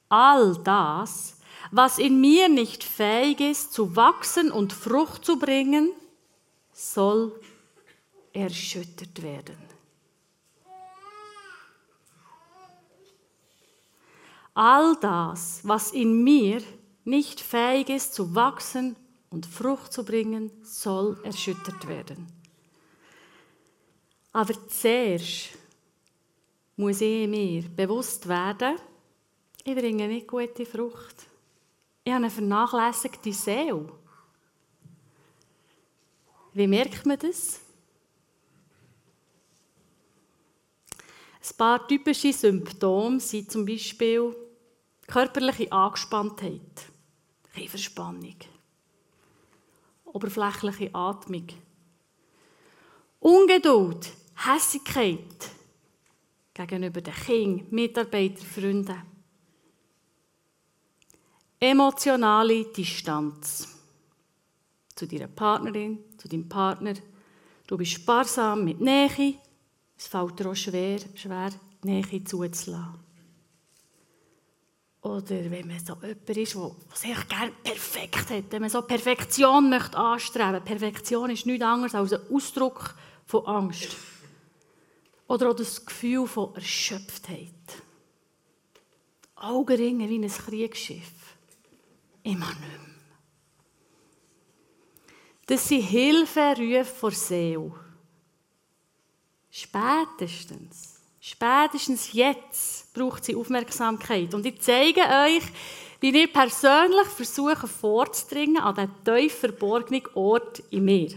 all 0.09 0.57
das, 0.63 1.34
was 1.75 1.99
in 1.99 2.21
mir 2.21 2.47
nicht 2.47 2.85
fähig 2.85 3.41
ist, 3.41 3.73
zu 3.73 3.97
wachsen 3.97 4.49
und 4.49 4.71
Frucht 4.71 5.25
zu 5.25 5.37
bringen, 5.37 5.91
soll 6.71 7.37
erschüttert 8.31 9.21
werden. 9.21 9.57
All 14.53 14.95
das, 15.01 15.59
was 15.63 15.91
in 15.91 16.23
mir 16.23 16.61
nicht 17.03 17.41
fähig 17.41 17.89
ist, 17.89 18.13
zu 18.13 18.33
wachsen 18.33 18.95
und 19.29 19.45
Frucht 19.45 19.91
zu 19.91 20.05
bringen, 20.05 20.51
soll 20.63 21.19
erschüttert 21.25 21.89
werden. 21.89 22.25
Aber 24.31 24.53
zuerst 24.69 25.49
muss 26.77 27.01
ich 27.01 27.27
mir 27.27 27.63
bewusst 27.63 28.29
werden, 28.29 28.77
ich 29.65 29.75
bringe 29.75 30.07
nicht 30.07 30.27
gute 30.27 30.65
Frucht. 30.65 31.34
Ich 32.07 32.11
habe 32.11 32.23
eine 32.23 32.29
vernachlässigte 32.29 33.33
Seele. 33.33 33.91
Wie 36.53 36.67
merkt 36.67 37.03
man 37.03 37.17
das? 37.17 37.59
Ein 40.91 41.57
paar 41.57 41.87
typische 41.87 42.31
Symptome 42.31 43.19
sind 43.19 43.51
zum 43.51 43.65
Beispiel 43.65 44.35
körperliche 45.07 45.71
Angespanntheit, 45.71 46.85
Verspannung, 47.49 48.35
oberflächliche 50.05 50.93
Atmung, 50.93 51.47
Ungeduld, 53.19 54.11
Hässigkeit 54.45 55.49
gegenüber 56.53 57.01
den 57.01 57.13
Kindern, 57.15 57.67
Mitarbeitern, 57.71 58.45
Freunden. 58.45 59.14
Emotionale 61.65 62.65
Distanz 62.65 63.67
zu 64.95 65.07
deiner 65.07 65.27
Partnerin, 65.27 65.97
zu 66.15 66.27
deinem 66.27 66.47
Partner. 66.47 66.93
Du 67.65 67.75
bist 67.75 67.93
sparsam 67.93 68.63
mit 68.63 68.79
Nähe. 68.79 69.39
Es 69.97 70.05
fällt 70.05 70.39
dir 70.39 70.51
auch 70.51 70.55
schwer, 70.55 70.99
schwer 71.15 71.49
Nähe 71.81 72.23
zuzulassen. 72.23 72.99
Oder 75.01 75.49
wenn 75.49 75.67
man 75.67 75.79
so 75.79 75.95
jemand 76.03 76.29
ist, 76.29 76.53
der 76.55 76.71
sich 76.93 77.27
gerne 77.29 77.51
perfekt 77.63 78.29
hat, 78.29 78.51
wenn 78.51 78.61
man 78.61 78.69
so 78.69 78.83
Perfektion 78.83 79.67
möchte 79.71 79.97
anstreben 79.97 80.63
Perfektion 80.63 81.31
ist 81.31 81.47
nichts 81.47 81.65
anderes 81.65 81.95
als 81.95 82.13
ein 82.13 82.21
Ausdruck 82.31 82.93
von 83.25 83.43
Angst. 83.47 83.97
Oder 85.27 85.49
auch 85.49 85.55
das 85.55 85.83
Gefühl 85.83 86.27
von 86.27 86.53
Erschöpftheit. 86.53 87.49
Augenringe 89.35 90.07
wie 90.07 90.19
ein 90.19 90.29
Kriegsschiff. 90.29 91.24
Immer 92.25 92.47
nicht 92.47 92.59
mehr. 92.59 92.79
Das 95.45 95.67
sind 95.67 95.81
Hilferufe 95.81 96.83
vor 96.83 97.11
Seele. 97.11 97.71
Spätestens, 99.51 101.01
spätestens 101.19 102.11
jetzt 102.13 102.91
braucht 102.95 103.23
sie 103.23 103.35
Aufmerksamkeit. 103.35 104.33
Und 104.33 104.43
ich 104.43 104.59
zeige 104.59 105.01
euch, 105.01 105.43
wie 106.01 106.17
ich 106.17 106.33
persönlich 106.33 107.07
versuche 107.15 107.67
vorzudringen 107.67 108.57
an 108.57 108.73
den 108.73 108.89
tief 109.05 109.35
verborgenen 109.35 110.07
Ort 110.15 110.63
in 110.71 110.85
mir. 110.85 111.11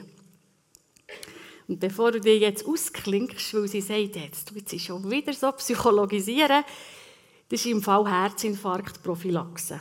Und 1.69 1.81
bevor 1.81 2.13
du 2.13 2.21
dich 2.21 2.43
jetzt 2.43 2.67
ausklingst, 2.67 3.55
weil 3.55 3.69
sie 3.69 3.81
sagt, 3.81 4.17
jetzt 4.17 4.51
du 4.51 4.55
jetzt 4.57 4.79
schon 4.79 5.11
wieder 5.11 5.33
so 5.33 5.51
psychologisieren, 5.53 6.65
das 7.49 7.61
ist 7.61 7.67
im 7.67 7.83
Fall 7.83 8.07
Herzinfarktprophylaxe. 8.07 9.81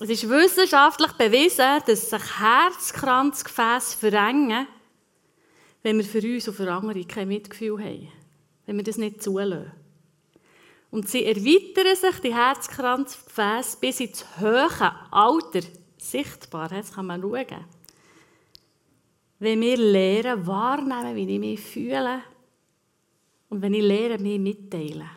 Es 0.00 0.10
ist 0.10 0.28
wissenschaftlich 0.28 1.12
bewiesen, 1.12 1.80
dass 1.86 2.10
sich 2.10 2.40
Herzkranzgefäße 2.40 3.96
verengen, 3.96 4.66
wenn 5.82 5.98
wir 5.98 6.04
für 6.04 6.18
uns 6.18 6.48
und 6.48 6.54
für 6.54 6.72
andere 6.72 7.04
kein 7.04 7.28
Mitgefühl 7.28 7.78
haben. 7.78 8.08
Wenn 8.66 8.76
wir 8.76 8.84
das 8.84 8.96
nicht 8.96 9.22
zulassen. 9.22 9.70
Und 10.90 11.08
sie 11.08 11.24
erweitern 11.24 11.94
sich, 11.96 12.20
die 12.20 12.34
Herzkranzgefäße, 12.34 13.78
bis 13.80 14.00
ins 14.00 14.24
hohe 14.40 14.68
Alter 15.10 15.60
sichtbar. 15.98 16.68
Das 16.68 16.92
kann 16.92 17.06
man 17.06 17.20
schauen. 17.20 17.64
Wenn 19.38 19.60
wir 19.60 19.76
lernen, 19.76 20.46
wahrnehmen, 20.46 21.14
wie 21.14 21.34
ich 21.34 21.40
mich 21.40 21.60
fühle 21.60 22.20
und 23.48 23.62
wenn 23.62 23.74
ich 23.74 23.82
lerne, 23.82 24.18
mich 24.18 24.40
mitteilen. 24.40 25.10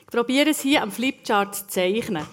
probiere 0.11 0.49
es 0.49 0.61
hier 0.61 0.83
am 0.83 0.91
Flipchart 0.91 1.55
zu 1.55 1.67
zeichnen. 1.67 2.27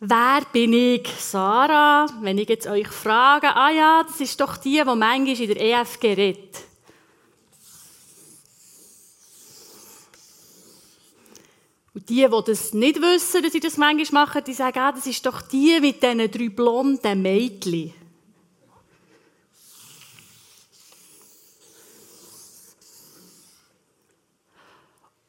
Wer 0.00 0.42
bin 0.52 0.72
ich? 0.72 1.08
Sarah. 1.18 2.06
Wenn 2.20 2.38
ich 2.38 2.48
jetzt 2.48 2.68
euch 2.68 2.86
frage, 2.86 3.48
ah 3.48 3.70
ja, 3.70 4.04
das 4.04 4.20
ist 4.20 4.40
doch 4.40 4.56
die, 4.56 4.80
die 4.80 4.84
manchmal 4.84 5.40
in 5.40 5.48
der 5.48 5.60
EFG 5.60 6.14
redet. 6.14 6.56
Und 11.94 12.08
die, 12.08 12.24
die 12.24 12.42
das 12.46 12.72
nicht 12.74 13.02
wissen, 13.02 13.42
dass 13.42 13.50
sie 13.50 13.58
das 13.58 13.76
manchmal 13.76 14.26
machen, 14.26 14.44
die 14.46 14.54
sagen, 14.54 14.78
ah, 14.78 14.92
das 14.92 15.08
ist 15.08 15.26
doch 15.26 15.42
die 15.42 15.80
mit 15.80 16.00
diesen 16.00 16.30
drei 16.30 16.48
blonden 16.48 17.20
Mädchen. 17.20 17.92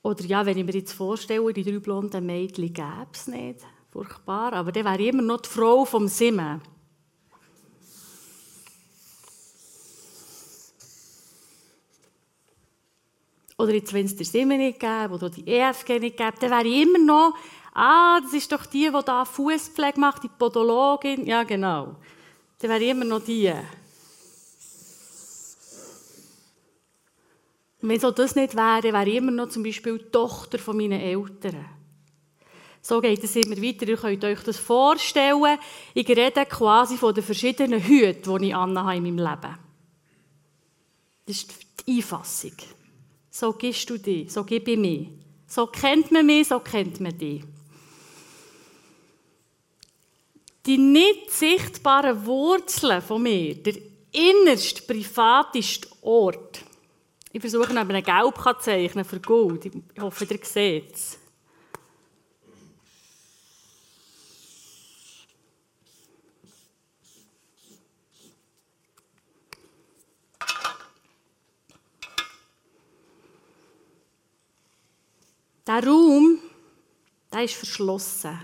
Oder 0.09 0.25
ja, 0.25 0.43
wenn 0.43 0.57
ich 0.57 0.65
mir 0.65 0.73
jetzt 0.73 0.93
vorstelle, 0.93 1.53
die 1.53 1.63
drei 1.63 1.77
blonden 1.77 2.25
Mädchen 2.25 2.73
gäbe 2.73 3.07
es 3.13 3.27
nicht 3.27 3.59
furchtbar, 3.91 4.53
aber 4.53 4.71
der 4.71 4.83
wäre 4.83 5.03
immer 5.03 5.21
noch 5.21 5.41
die 5.41 5.49
Frau 5.49 5.85
vom 5.85 6.07
Simmen. 6.07 6.61
Oder 13.59 13.73
jetzt, 13.73 13.93
wenn 13.93 14.07
es 14.07 14.15
der 14.15 14.25
Simmen 14.25 14.57
nicht 14.57 14.79
gäbe 14.79 15.13
oder 15.13 15.29
die 15.29 15.45
EFG 15.45 15.99
nicht 15.99 16.17
gäbe, 16.17 16.37
dann 16.39 16.49
wäre 16.49 16.67
ich 16.67 16.87
immer 16.87 16.97
noch, 16.97 17.35
ah, 17.75 18.19
das 18.19 18.33
ist 18.33 18.51
doch 18.51 18.65
die, 18.65 18.89
die 18.89 19.05
da 19.05 19.25
Fußpflege 19.25 19.99
macht, 19.99 20.23
die 20.23 20.29
Podologin. 20.29 21.27
Ja, 21.27 21.43
genau. 21.43 21.97
Dann 22.57 22.71
wäre 22.71 22.83
ich 22.83 22.89
immer 22.89 23.05
noch 23.05 23.23
die. 23.23 23.53
Wenn 27.81 27.99
so 27.99 28.11
das 28.11 28.35
nicht 28.35 28.55
wäre, 28.55 28.83
wäre 28.83 29.09
ich 29.09 29.15
immer 29.15 29.31
noch 29.31 29.49
zum 29.49 29.63
Beispiel 29.63 29.97
die 29.99 30.11
Tochter 30.11 30.59
von 30.59 30.75
meinen 30.75 30.99
Eltern. 30.99 31.65
So 32.81 33.01
geht 33.01 33.23
es 33.23 33.35
immer 33.35 33.57
weiter. 33.61 33.87
Ihr 33.87 33.97
könnt 33.97 34.23
euch 34.23 34.39
das 34.41 34.57
vorstellen. 34.57 35.59
Ich 35.93 36.07
rede 36.07 36.45
quasi 36.45 36.97
von 36.97 37.13
den 37.13 37.23
verschiedenen 37.23 37.81
Hüten, 37.81 38.39
die 38.39 38.47
ich 38.47 38.53
in 38.53 38.73
meinem 38.73 39.03
Leben 39.17 39.29
habe. 39.29 39.57
Das 41.25 41.35
ist 41.37 41.53
die 41.85 41.97
Einfassung. 41.97 42.53
So 43.29 43.53
gibst 43.53 43.89
du 43.89 43.97
dich, 43.97 44.31
so 44.31 44.43
gebe 44.43 44.71
ich 44.71 44.77
mich. 44.77 45.07
So 45.47 45.67
kennt 45.67 46.11
man 46.11 46.25
mich, 46.25 46.47
so 46.47 46.59
kennt 46.59 46.99
man 46.99 47.17
dich. 47.17 47.43
Die 50.65 50.77
nicht 50.77 51.31
sichtbaren 51.31 52.25
Wurzeln 52.25 53.01
von 53.01 53.23
mir, 53.23 53.55
der 53.55 53.75
innerste, 54.11 54.81
privateste 54.83 55.87
Ort. 56.01 56.63
Ich 57.31 57.41
versuche, 57.41 57.71
ob 57.71 57.77
einen 57.77 58.03
Gelb 58.03 58.37
zu 58.37 58.53
zeichnen 58.59 59.05
für 59.05 59.19
Gold. 59.19 59.65
Ich 59.65 60.01
hoffe, 60.01 60.25
ihr 60.25 60.39
seht 60.43 60.95
es. 60.95 61.19
Der 75.67 75.85
Raum, 75.85 76.39
der 77.31 77.43
ist 77.43 77.53
verschlossen. 77.53 78.39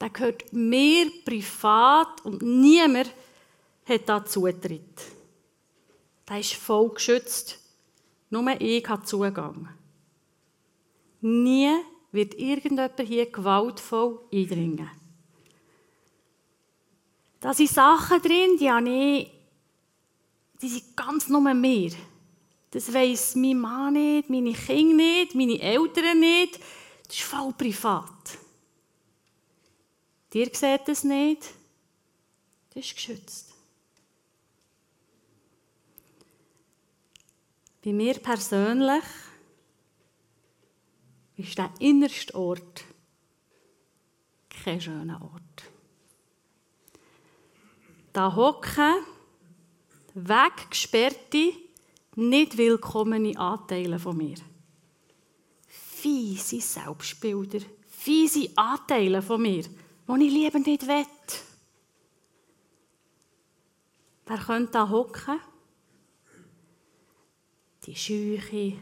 Der 0.00 0.08
gehört 0.08 0.50
mir 0.50 1.10
privat 1.26 2.24
und 2.24 2.40
niemand 2.40 3.12
hat 3.84 4.08
da 4.08 4.24
Zutritt. 4.24 5.02
Der 6.26 6.40
ist 6.40 6.54
voll 6.54 6.88
geschützt. 6.88 7.61
Nur 8.32 8.58
ich 8.62 8.88
habe 8.88 9.04
Zugang. 9.04 9.68
Nie 11.20 11.68
wird 12.12 12.32
irgendjemand 12.32 12.98
hier 12.98 13.30
gewaltvoll 13.30 14.20
eindringen. 14.32 14.90
Da 17.40 17.52
sind 17.52 17.68
Sachen 17.68 18.22
drin, 18.22 18.56
die 18.58 18.70
habe 18.70 18.88
ich, 18.88 19.30
die 20.62 20.68
sind 20.68 20.96
ganz 20.96 21.28
nur 21.28 21.52
mir. 21.52 21.92
Das 22.70 22.94
weiss 22.94 23.34
mein 23.34 23.60
Mann 23.60 23.92
nicht, 23.92 24.30
meine 24.30 24.54
Kinder 24.54 24.94
nicht, 24.96 25.34
meine 25.34 25.60
Eltern 25.60 26.18
nicht. 26.18 26.58
Das 27.06 27.16
ist 27.16 27.24
voll 27.24 27.52
privat. 27.52 28.38
Dir 30.32 30.48
seht 30.54 30.88
das 30.88 31.04
nicht. 31.04 31.50
Das 32.72 32.82
ist 32.82 32.94
geschützt. 32.94 33.51
Bei 37.84 37.92
mir 37.92 38.14
persönlich 38.14 39.04
ist 41.36 41.58
der 41.58 41.70
innerste 41.80 42.34
Ort 42.34 42.84
kein 44.62 44.80
schöner 44.80 45.20
Ort. 45.20 45.64
Da 48.12 48.34
hocken 48.34 48.94
weggesperrte 50.14 51.52
nicht 52.14 52.56
willkommene 52.56 53.36
Anteile 53.36 53.98
von 53.98 54.16
mir. 54.16 54.36
Fiese 55.66 56.60
Selbstbilder, 56.60 57.60
fiese 57.88 58.50
Anteile 58.56 59.22
von 59.22 59.42
mir, 59.42 59.62
die 59.62 60.26
ich 60.26 60.32
lieber 60.32 60.58
nicht 60.58 60.86
will. 60.86 61.06
Wer 64.26 64.38
könnte 64.38 64.72
da 64.72 64.88
hocken? 64.88 65.40
Die 67.84 67.96
Scheuche, 67.96 68.74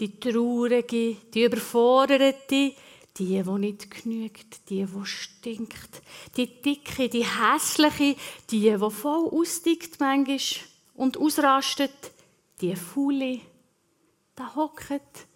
die 0.00 0.18
Traurige, 0.18 1.16
die 1.32 1.44
Überforderte, 1.44 2.34
die, 2.50 2.74
die 3.16 3.42
nicht 3.42 3.90
genügt, 3.90 4.68
die, 4.68 4.84
die 4.84 5.06
stinkt, 5.06 6.02
die 6.36 6.60
Dicke, 6.60 7.08
die 7.08 7.24
Hässliche, 7.24 8.16
die, 8.50 8.60
die 8.60 8.78
voll 8.90 9.28
ausdickt 9.28 10.00
manchmal 10.00 10.38
und 10.94 11.16
ausrastet, 11.16 12.12
die 12.60 12.74
Faule, 12.74 13.40
da 14.34 14.54
hockt 14.54 15.26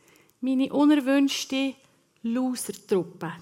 meine 0.40 0.72
unerwünschte 0.72 1.74
Loser-Truppe. 2.22 3.32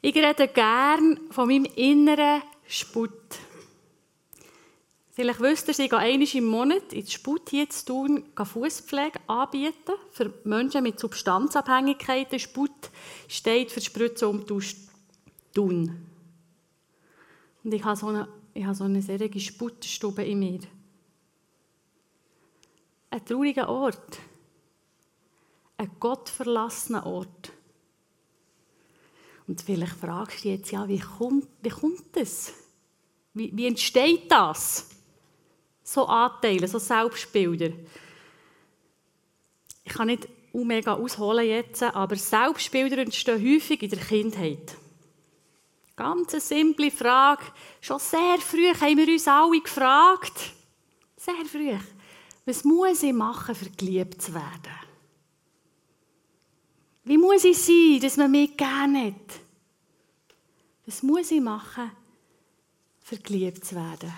Ich 0.00 0.14
rede 0.16 0.48
gern 0.48 1.20
von 1.30 1.46
meinem 1.46 1.66
inneren 1.76 2.42
Sput. 2.66 3.12
Vielleicht 5.14 5.40
wisst 5.40 5.68
ihr, 5.68 5.78
ich 5.78 5.90
gehe 5.90 5.98
einmal 5.98 6.28
im 6.34 6.46
Monat 6.46 6.92
ins 6.92 7.12
Sput 7.12 7.50
hier 7.50 7.68
zu 7.68 7.84
tun, 7.84 8.24
Fußpflege 8.34 9.20
anbieten 9.26 9.92
für 10.10 10.32
Menschen 10.44 10.82
mit 10.82 10.98
Substanzabhängigkeiten. 10.98 12.38
Sput 12.38 12.70
steht 13.28 13.70
für 13.70 13.82
Spritzen 13.82 14.28
um 14.28 14.46
tun. 15.54 16.06
Und 17.62 17.74
ich 17.74 17.84
habe 17.84 17.96
so 17.96 18.06
eine 18.06 18.26
ich 18.54 18.64
habe 18.64 18.74
so 18.74 18.84
eine 18.84 19.00
sehr 19.00 19.18
Sputterstube 19.40 20.24
in 20.24 20.38
mir. 20.38 20.60
Ein 23.10 23.24
trauriger 23.24 23.68
Ort. 23.68 24.18
Ein 25.78 25.90
gottverlassener 25.98 27.06
Ort. 27.06 27.52
Und 29.46 29.60
vielleicht 29.62 29.96
fragst 29.96 30.38
du 30.38 30.48
dich 30.48 30.58
jetzt, 30.58 30.70
ja, 30.70 30.86
wie 30.86 30.98
kommt, 30.98 31.48
wie 31.62 31.68
kommt 31.70 32.04
das? 32.14 32.52
Wie, 33.34 33.50
wie 33.56 33.66
entsteht 33.66 34.30
das? 34.30 34.90
So 35.84 36.06
Anteile, 36.06 36.68
so 36.68 36.78
Selbstbilder. 36.78 37.70
Ich 39.84 39.92
kann 39.92 40.06
nicht 40.06 40.28
mega 40.52 40.94
ausholen 40.94 41.46
jetzt, 41.46 41.82
aber 41.82 42.16
Selbstbilder 42.16 42.98
entstehen 42.98 43.42
häufig 43.42 43.82
in 43.82 43.90
der 43.90 43.98
Kindheit. 43.98 44.76
Ganz 45.96 46.32
eine 46.32 46.40
simple 46.40 46.90
Frage. 46.90 47.44
Schon 47.80 47.98
sehr 47.98 48.38
früh 48.38 48.72
haben 48.74 48.96
wir 48.96 49.08
uns 49.08 49.28
alle 49.28 49.60
gefragt. 49.60 50.52
Sehr 51.16 51.44
früh. 51.50 51.76
Was 52.44 52.64
muss 52.64 53.02
ich 53.02 53.12
machen, 53.12 53.54
für 53.54 53.70
geliebt 53.70 54.20
zu 54.20 54.34
werden? 54.34 54.72
Wie 57.04 57.18
muss 57.18 57.44
ich 57.44 57.58
sein, 57.58 58.00
dass 58.00 58.16
man 58.16 58.30
mich 58.30 58.56
gerne 58.56 59.06
hat? 59.06 59.40
Was 60.86 61.02
muss 61.02 61.30
ich 61.30 61.40
machen, 61.40 61.90
für 63.00 63.18
geliebt 63.18 63.64
zu 63.64 63.76
werden? 63.76 64.12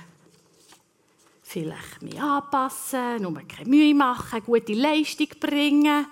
Vielleicht 1.54 2.02
mich 2.02 2.20
anpassen, 2.20 3.22
nur 3.22 3.40
keine 3.42 3.70
Mühe 3.70 3.94
machen, 3.94 4.42
gute 4.44 4.72
Leistung 4.72 5.28
bringen, 5.38 6.04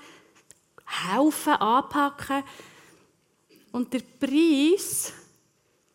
helfen, 0.86 1.54
anpacken. 1.54 2.44
Und 3.72 3.92
der 3.92 4.02
Preis, 4.20 5.12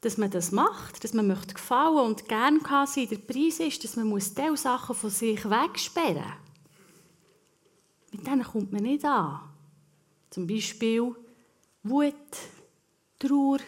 dass 0.01 0.17
man 0.17 0.29
das 0.31 0.51
macht, 0.51 1.01
dass 1.01 1.13
man 1.13 1.27
möchte 1.27 1.53
gefallen 1.53 2.07
und 2.07 2.27
gern 2.27 2.61
kann 2.61 2.87
sein, 2.87 3.07
der 3.07 3.19
Preis 3.19 3.61
ist, 3.61 3.81
dass 3.85 3.95
man 3.95 4.07
muss 4.07 4.33
diese 4.33 4.57
Sachen 4.57 4.93
von 4.93 5.09
sich 5.09 5.49
wegsperren 5.49 6.15
muss. 6.17 6.33
Mit 8.11 8.27
denen 8.27 8.43
kommt 8.43 8.73
man 8.73 8.83
nicht 8.83 9.05
an. 9.05 9.39
Zum 10.29 10.45
Beispiel 10.45 11.15
Wut, 11.83 12.13
Trauer, 13.17 13.59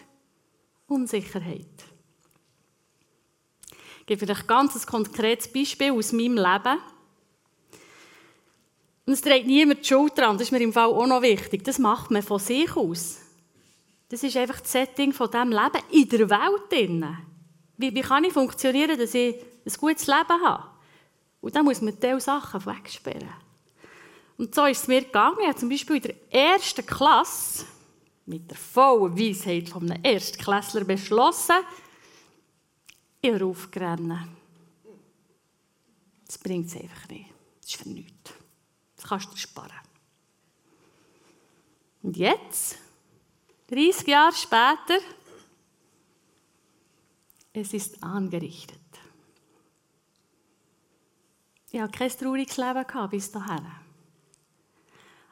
Unsicherheit. 0.88 1.89
Ich 4.10 4.18
gebe 4.18 4.32
euch 4.32 4.40
ein 4.40 4.46
ganz 4.48 4.84
konkretes 4.84 5.46
Beispiel 5.52 5.92
aus 5.92 6.10
meinem 6.10 6.34
Leben. 6.34 6.78
Und 9.06 9.12
es 9.12 9.20
trägt 9.20 9.46
niemand 9.46 9.82
die 9.82 9.86
Schuld 9.86 10.18
dran, 10.18 10.36
das 10.36 10.48
ist 10.48 10.50
mir 10.50 10.60
im 10.60 10.72
Fall 10.72 10.88
auch 10.88 11.06
noch 11.06 11.22
wichtig. 11.22 11.62
Das 11.62 11.78
macht 11.78 12.10
man 12.10 12.20
von 12.20 12.40
sich 12.40 12.74
aus. 12.74 13.20
Das 14.08 14.24
ist 14.24 14.36
einfach 14.36 14.58
das 14.58 14.72
Setting 14.72 15.12
von 15.12 15.30
diesem 15.30 15.50
Leben 15.50 15.84
in 15.92 16.08
der 16.08 16.28
Welt. 16.28 17.04
Wie, 17.76 17.94
wie 17.94 18.00
kann 18.00 18.24
ich 18.24 18.32
funktionieren, 18.32 18.98
dass 18.98 19.14
ich 19.14 19.36
ein 19.64 19.72
gutes 19.78 20.08
Leben 20.08 20.42
habe? 20.44 20.64
Und 21.40 21.54
dann 21.54 21.64
muss 21.64 21.80
man 21.80 21.96
diese 21.96 22.18
Sachen 22.18 22.66
wegsperren. 22.66 23.30
Und 24.36 24.52
so 24.52 24.64
ist 24.64 24.82
es 24.82 24.88
mir 24.88 25.02
gegangen. 25.02 25.36
Ich 25.40 25.46
habe 25.46 25.56
zum 25.56 25.68
Beispiel 25.68 25.96
in 25.96 26.02
der 26.02 26.32
ersten 26.32 26.84
Klasse 26.84 27.64
mit 28.26 28.50
der 28.50 28.56
vollen 28.56 29.16
Weisheit 29.16 29.68
von 29.68 29.88
einem 29.88 30.02
Erstklässler 30.02 30.82
beschlossen, 30.82 31.58
ich 33.20 33.30
höre 33.30 33.46
aufzurennen. 33.46 34.36
Das 36.26 36.38
bringt 36.38 36.66
es 36.66 36.76
einfach 36.76 37.08
nicht. 37.08 37.30
Das 37.60 37.70
ist 37.70 37.82
für 37.82 37.88
nichts. 37.88 38.32
Das 38.96 39.08
kannst 39.08 39.32
du 39.32 39.36
sparen. 39.36 39.72
Und 42.02 42.16
jetzt 42.16 42.78
30 43.68 44.06
Jahre 44.06 44.32
später, 44.32 44.98
es 47.52 47.74
ist 47.74 48.02
angerichtet. 48.02 48.78
Ich 51.72 51.80
hatte 51.80 51.98
kein 51.98 52.10
trauriges 52.10 52.56
Leben 52.56 53.10
bis 53.10 53.30
dahin. 53.30 53.66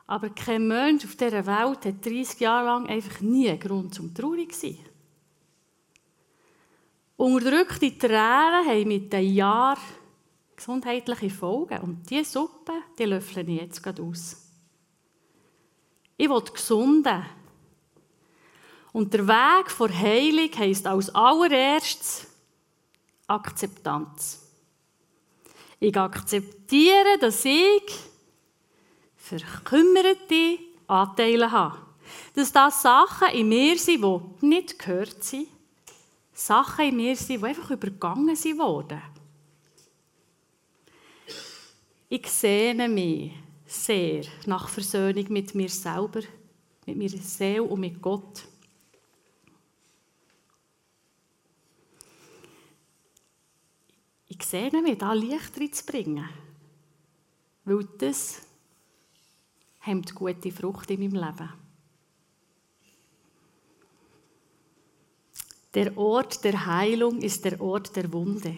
Aber 0.07 0.31
kein 0.31 0.67
Mensch 0.67 1.05
auf 1.05 1.17
dieser 1.17 1.45
Welt 1.47 1.85
hat 1.85 2.05
30 2.05 2.41
Jahre 2.41 2.67
lang 2.67 2.87
einfach 2.87 3.21
nie 3.21 3.49
einen 3.49 3.61
Grund 3.61 3.95
zum 3.95 4.15
traurig 4.15 4.53
zu 4.53 4.61
sein. 4.61 4.88
Unterdrückte 7.19 7.99
Tränen 7.99 8.65
haben 8.67 8.89
mit 8.89 9.13
den 9.13 9.35
Jahren 9.35 9.83
gesundheitliche 10.57 11.29
Folgen. 11.29 11.81
Und 11.81 12.09
diese 12.09 12.25
Suppe, 12.25 12.73
die 12.99 13.05
löffle 13.05 13.43
ich 13.43 13.61
jetzt 13.61 13.83
gerade 13.83 14.03
aus. 14.03 14.37
Ich 16.17 16.29
will 16.29 16.41
gesunden, 16.41 17.25
und 18.93 19.13
der 19.13 19.27
Weg 19.29 19.71
vor 19.71 19.91
Heilung 19.91 20.51
heisst 20.57 20.87
als 20.87 21.15
allererstes 21.15 22.27
Akzeptanz. 23.27 24.43
Ich 25.79 25.97
akzeptiere, 25.97 27.19
dass 27.21 27.45
ich 27.45 27.95
verkümmerte 29.17 30.59
Anteile 30.87 31.51
habe. 31.51 31.79
Dass 32.35 32.53
das 32.53 32.83
Sachen 32.83 33.29
in 33.29 33.49
mir 33.49 33.79
sind, 33.79 34.03
die 34.03 34.47
nicht 34.47 34.79
gehört 34.79 35.23
sind. 35.23 35.49
Sachen 36.39 36.87
in 36.87 36.97
mir 36.97 37.17
sind, 37.17 37.43
die 37.43 37.47
einfach 37.47 37.71
übergangen 37.71 38.37
sind 38.37 38.59
worden. 38.59 39.03
Ich 42.09 42.27
sehne 42.29 42.89
mich 42.89 43.33
sehr 43.67 44.25
nach 44.47 44.69
Versöhnung 44.69 45.27
mit 45.31 45.55
mir 45.55 45.69
selber, 45.69 46.23
mit 46.87 46.97
meiner 46.97 47.23
Seele 47.23 47.63
und 47.63 47.81
mit 47.81 48.01
Gott. 48.01 48.49
ich 54.41 54.47
sehe 54.47 54.71
mich, 54.83 54.99
da 54.99 55.13
Licht 55.13 55.59
reinzubringen. 55.59 56.29
Weil 57.65 57.85
das 57.99 58.43
hemmt 59.81 60.15
gute 60.15 60.53
Frucht 60.53 60.91
in 60.91 61.01
meinem 61.01 61.15
Leben. 61.15 61.68
Der 65.75 65.97
Ort 65.99 66.45
der 66.45 66.67
Heilung 66.67 67.21
ist 67.21 67.45
der 67.45 67.61
Ort 67.61 67.95
der 67.95 68.13
Wunde. 68.13 68.57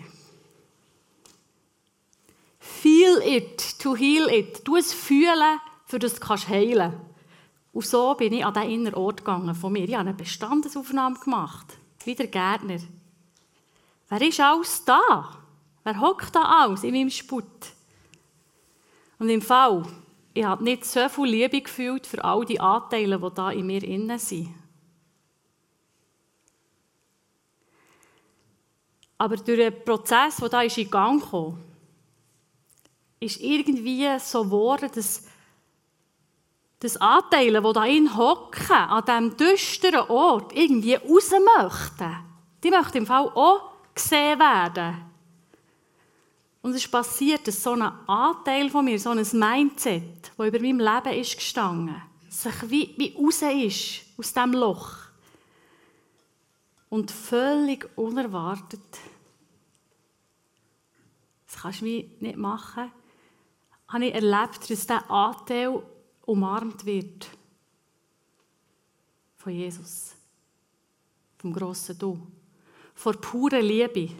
Feel 2.58 3.20
it, 3.24 3.78
to 3.80 3.96
heal 3.96 4.28
it. 4.28 4.66
Du 4.66 4.76
es 4.76 4.92
fühlen, 4.92 5.60
für 5.86 5.98
das 5.98 6.14
du 6.14 6.20
kannst 6.20 6.48
heilen 6.48 6.94
Und 7.72 7.86
so 7.86 8.14
bin 8.14 8.32
ich 8.32 8.44
an 8.44 8.54
diesen 8.54 8.70
inneren 8.70 8.94
Ort 8.94 9.18
gegangen 9.18 9.54
von 9.54 9.72
mir. 9.72 9.84
Ich 9.84 9.94
habe 9.94 10.08
eine 10.08 10.14
Bestandesaufnahme 10.14 11.18
gemacht. 11.18 11.76
Wie 12.04 12.14
der 12.14 12.28
Gärtner. 12.28 12.78
Wer 14.08 14.22
ist 14.22 14.40
alles 14.40 14.84
da? 14.84 15.36
Wer 15.84 16.00
hockt 16.00 16.34
da 16.34 16.42
alles 16.42 16.84
in 16.84 16.94
meinem 16.94 17.10
Sput? 17.10 17.44
Und 19.18 19.28
im 19.28 19.42
Fall, 19.42 19.84
ich 20.32 20.44
habe 20.44 20.64
nicht 20.64 20.84
so 20.84 21.08
viel 21.08 21.26
Liebe 21.26 21.60
gefühlt 21.60 22.06
für 22.06 22.24
all 22.24 22.44
die 22.44 22.60
Anteile, 22.60 23.18
die 23.18 23.34
da 23.34 23.50
in 23.50 23.66
mir 23.66 23.82
innen 23.82 24.18
sind. 24.18 24.54
Aber 29.20 29.36
durch 29.36 29.58
den 29.58 29.84
Prozess, 29.84 30.36
der 30.36 30.48
da 30.48 30.62
in 30.62 30.90
Gang 30.90 31.30
kam, 31.30 31.58
ist 33.20 33.38
irgendwie 33.38 34.08
so 34.18 34.44
geworden, 34.44 34.90
dass 34.94 35.26
das 36.78 36.96
Anteile, 36.96 37.60
die 37.60 37.72
da 37.74 37.84
in 37.84 38.16
hocken, 38.16 38.72
an 38.72 39.04
diesem 39.04 39.36
düsteren 39.36 40.08
Ort, 40.08 40.56
irgendwie 40.56 40.94
raus 40.94 41.32
möchten. 41.58 42.16
Die 42.64 42.70
möchten 42.70 42.96
im 42.96 43.06
Fall 43.06 43.28
auch 43.34 43.72
gesehen 43.94 44.38
werden. 44.38 45.04
Und 46.62 46.70
es 46.70 46.78
ist 46.84 46.90
passiert, 46.90 47.46
dass 47.46 47.62
so 47.62 47.72
ein 47.72 47.92
Anteil 48.06 48.70
von 48.70 48.86
mir, 48.86 48.98
so 48.98 49.10
ein 49.10 49.18
Mindset, 49.32 50.32
das 50.34 50.46
über 50.46 50.60
meinem 50.60 50.80
Leben 50.80 51.20
ist 51.20 51.36
gestanden, 51.36 52.00
sich 52.30 52.70
wie, 52.70 52.94
wie 52.96 53.14
raus 53.22 53.42
ist 53.42 54.00
aus 54.16 54.32
diesem 54.32 54.52
Loch. 54.54 55.09
Und 56.90 57.10
völlig 57.10 57.88
unerwartet, 57.96 58.80
das 61.46 61.62
kannst 61.62 61.80
du 61.80 61.84
nicht 61.84 62.36
machen, 62.36 62.92
habe 63.88 64.06
ich 64.06 64.14
erlebt, 64.14 64.60
dass 64.60 64.66
dieser 64.66 65.10
Anteil 65.10 65.82
umarmt 66.26 66.84
wird. 66.84 67.28
Von 69.36 69.52
Jesus. 69.52 70.14
Vom 71.38 71.52
grossen 71.52 71.98
Du. 71.98 72.26
Vor 72.94 73.14
purer 73.14 73.62
Liebe. 73.62 74.10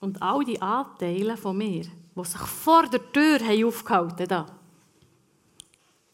Und 0.00 0.20
all 0.20 0.44
die 0.44 0.60
Anteile 0.60 1.36
von 1.36 1.56
mir, 1.56 1.84
die 1.84 2.24
sich 2.24 2.40
vor 2.40 2.86
der 2.88 3.12
Tür 3.12 3.66
aufgehalten 3.66 4.30
haben, 4.30 4.57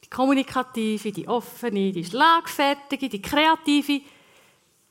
die 0.05 0.11
kommunikative, 0.11 1.13
die 1.13 1.27
offene, 1.27 1.91
die 1.91 2.05
schlagfertige, 2.05 3.09
die 3.09 3.23
kreative, 3.23 4.03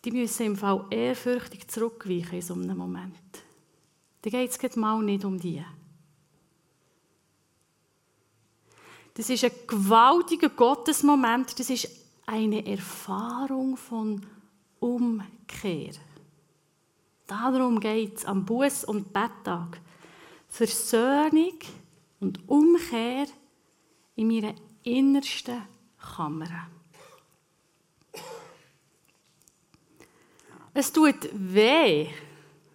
die 0.04 0.12
müssen 0.12 0.48
im 0.48 0.56
Fall 0.56 0.86
ehrfürchtig 0.90 1.68
zurückweichen 1.68 2.36
in 2.36 2.42
so 2.42 2.56
einem 2.56 2.78
Moment. 2.78 3.14
Da 4.24 4.30
geht 4.32 4.50
es 4.50 4.76
mal 4.76 5.04
nicht 5.04 5.24
um 5.24 5.40
die. 5.40 5.64
Das 9.14 9.30
ist 9.30 9.44
ein 9.44 9.52
gewaltiger 9.68 10.50
Gottesmoment, 10.50 11.60
das 11.60 11.70
ist 11.70 11.88
eine 12.26 12.66
Erfahrung 12.66 13.78
von 13.78 14.26
Umkehr. 14.80 15.92
Darum 17.28 17.80
geht 17.80 18.18
es 18.18 18.26
am 18.26 18.46
Buß- 18.46 18.86
und 18.86 19.14
Betttag. 19.14 19.80
Versöhnung 20.50 21.60
und 22.20 22.48
Umkehr 22.50 23.28
in 24.16 24.28
meiner 24.28 24.56
innersten 24.84 25.64
Kammer. 25.98 26.68
Es 30.74 30.92
tut 30.92 31.30
weh, 31.34 32.10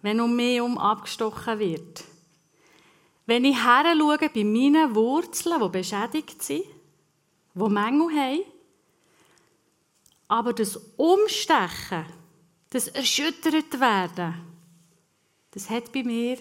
wenn 0.01 0.21
um 0.21 0.35
mich 0.35 0.61
um 0.61 0.77
abgestochen 0.77 1.59
wird. 1.59 2.03
Wenn 3.25 3.45
ich 3.45 3.63
her 3.63 3.93
schaue 3.97 4.17
bei 4.17 4.43
meinen 4.43 4.95
Wurzeln, 4.95 5.61
die 5.61 5.69
beschädigt 5.69 6.41
sind, 6.41 6.63
die 7.53 7.69
Mängel 7.69 8.09
haben, 8.15 8.43
aber 10.29 10.53
das 10.53 10.77
Umstechen, 10.95 12.05
das 12.69 12.87
erschüttert 12.87 13.79
werden, 13.79 14.35
das 15.51 15.69
hat 15.69 15.91
bei 15.91 16.03
mir 16.03 16.37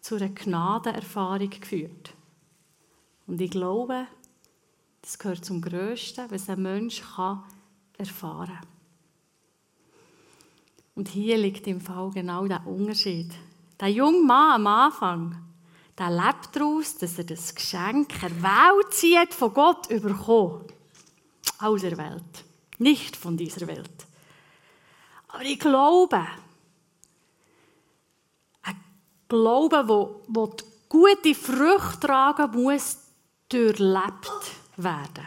zu 0.00 0.16
einer 0.16 0.28
Gnadenerfahrung 0.28 1.50
geführt. 1.50 2.12
Und 3.26 3.40
ich 3.40 3.50
glaube, 3.50 4.06
das 5.06 5.20
gehört 5.20 5.44
zum 5.44 5.62
Größten, 5.62 6.28
was 6.32 6.50
ein 6.50 6.60
Mensch 6.60 7.00
kann 7.14 7.44
erfahren 7.96 8.48
kann. 8.48 8.66
Und 10.96 11.08
hier 11.08 11.38
liegt 11.38 11.64
im 11.68 11.80
Fall 11.80 12.10
genau 12.10 12.44
der 12.48 12.66
Unterschied. 12.66 13.30
Der 13.78 13.88
junge 13.88 14.24
Mann 14.24 14.54
am 14.54 14.66
Anfang, 14.66 15.40
der 15.96 16.10
lebt 16.10 16.56
daraus, 16.56 16.96
dass 16.96 17.18
er 17.18 17.24
das 17.24 17.54
Geschenk 17.54 18.20
erwählt 18.20 18.92
zieht, 18.92 19.32
von 19.32 19.54
Gott 19.54 19.88
überkommen. 19.90 20.64
Aus 21.60 21.82
der 21.82 21.96
Welt. 21.96 22.44
Nicht 22.78 23.14
von 23.14 23.36
dieser 23.36 23.64
Welt. 23.68 24.06
Aber 25.28 25.44
ich 25.44 25.60
glaube, 25.60 26.26
ein 28.62 28.80
Glaube, 29.28 30.20
die 30.26 30.64
gute 30.88 31.34
Früchte 31.34 32.00
tragen 32.00 32.60
muss, 32.60 32.98
durchlebt 33.48 34.56
werden. 34.76 35.26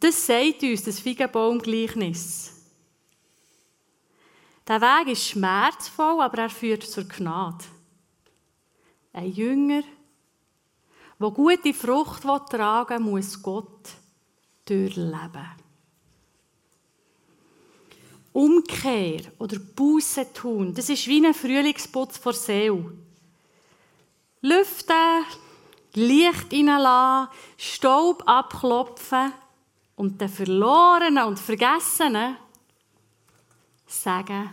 Das 0.00 0.26
sagt 0.26 0.62
uns 0.62 0.84
das 0.84 1.00
Feigenbaumgleichnis. 1.00 2.52
Der 4.66 4.80
Weg 4.80 5.12
ist 5.12 5.28
schmerzvoll, 5.28 6.20
aber 6.20 6.42
er 6.42 6.50
führt 6.50 6.82
zur 6.82 7.04
Gnade. 7.04 7.64
Ein 9.12 9.32
Jünger, 9.32 9.82
der 11.20 11.30
gute 11.30 11.74
Frucht 11.74 12.22
tragen 12.22 13.04
will, 13.04 13.12
muss 13.12 13.40
Gott 13.42 13.90
durchleben. 14.64 15.48
Umkehr 18.32 19.20
oder 19.38 19.58
Buße 19.58 20.32
tun, 20.32 20.74
das 20.74 20.88
ist 20.88 21.06
wie 21.06 21.24
ein 21.24 21.34
Frühlingsputz 21.34 22.18
vor 22.18 22.32
Seele. 22.32 22.92
Lüften, 24.40 25.24
Licht 25.96 26.50
hineinlassen, 26.50 27.32
Staub 27.56 28.22
abklopfen 28.26 29.32
und 29.96 30.20
den 30.20 30.28
Verlorenen 30.28 31.24
und 31.24 31.38
Vergessenen 31.38 32.36
sagen, 33.86 34.50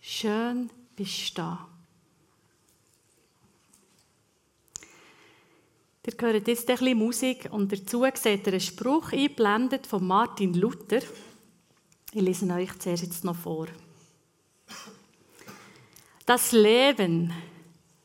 schön 0.00 0.70
bist 0.94 1.30
du 1.30 1.42
da. 1.42 1.68
Ihr 6.04 6.14
hört 6.18 6.48
jetzt 6.48 6.68
ein 6.68 6.76
bisschen 6.76 6.98
Musik 6.98 7.48
und 7.52 7.70
dazu 7.72 8.04
seht 8.14 8.46
ihr 8.46 8.52
einen 8.52 8.60
Spruch 8.60 9.12
eingeblendet 9.12 9.86
von 9.86 10.04
Martin 10.04 10.54
Luther. 10.54 11.00
Ich 12.12 12.20
lese 12.20 12.52
euch 12.52 12.76
zuerst 12.80 13.04
jetzt 13.04 13.24
noch 13.24 13.36
vor. 13.36 13.68
Das 16.26 16.52
Leben 16.52 17.32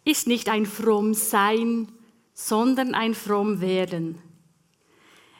ist 0.04 0.28
nicht 0.28 0.48
ein 0.48 0.66
fromm 0.66 1.16
Sein, 1.16 1.88
sondern 2.40 2.94
ein 2.94 3.16
fromm 3.16 3.62
Werden. 3.62 4.20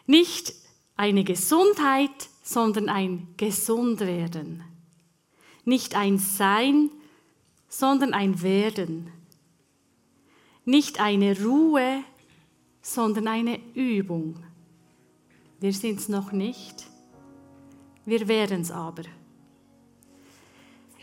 Nicht 0.08 0.56
eine 0.96 1.24
Gesundheit, 1.24 2.30
sondern 2.42 2.90
ein 2.90 3.28
Gesundwerden. 3.38 4.64
Nicht 5.64 5.96
ein 5.96 6.18
Sein, 6.18 6.90
sondern 7.70 8.16
ein 8.16 8.42
Werden. 8.42 9.12
Nicht 10.66 11.00
eine 11.00 11.40
Ruhe, 11.40 12.04
sondern 12.82 13.28
eine 13.28 13.60
Übung. 13.76 14.44
Wir 15.60 15.74
sind 15.74 16.00
es 16.00 16.10
noch 16.10 16.32
nicht, 16.32 16.88
wir 18.06 18.28
werden 18.28 18.62
es 18.62 18.72
aber. 18.72 19.04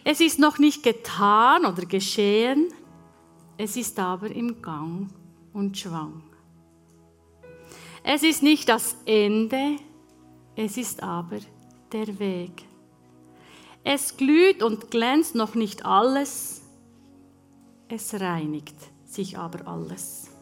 Es 0.03 0.21
ist 0.21 0.41
noch 0.41 0.59
nicht 0.59 0.83
getan 0.83 1.65
oder 1.65 1.87
geschehen, 1.87 2.73
es 3.57 3.77
ist 3.77 3.97
aber 4.01 4.29
im 4.31 4.61
Gang 4.61 5.09
und 5.55 5.79
Schwang. 5.79 6.23
Es 8.03 8.23
ist 8.23 8.43
nicht 8.43 8.69
das 8.69 8.97
Ende, 9.07 9.77
es 10.57 10.77
ist 10.77 11.03
aber 11.03 11.39
der 11.91 12.19
Weg. 12.19 12.65
Es 13.83 14.19
glüht 14.19 14.63
und 14.63 14.91
glänzt 14.91 15.35
noch 15.35 15.55
nicht 15.55 15.87
alles, 15.87 16.63
es 17.89 18.21
reinigt 18.21 18.77
sich 19.07 19.39
aber 19.39 19.67
alles. 19.67 20.34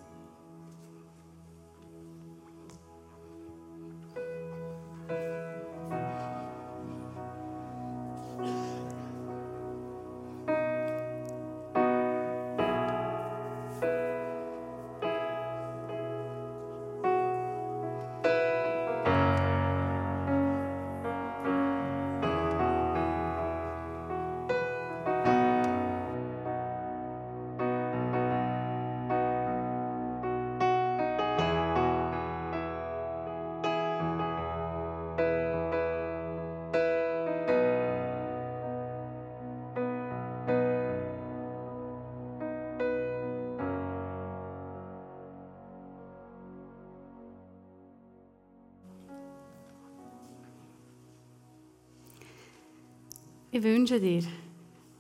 Ich 53.55 53.63
wünsche 53.63 54.01
dir 54.01 54.23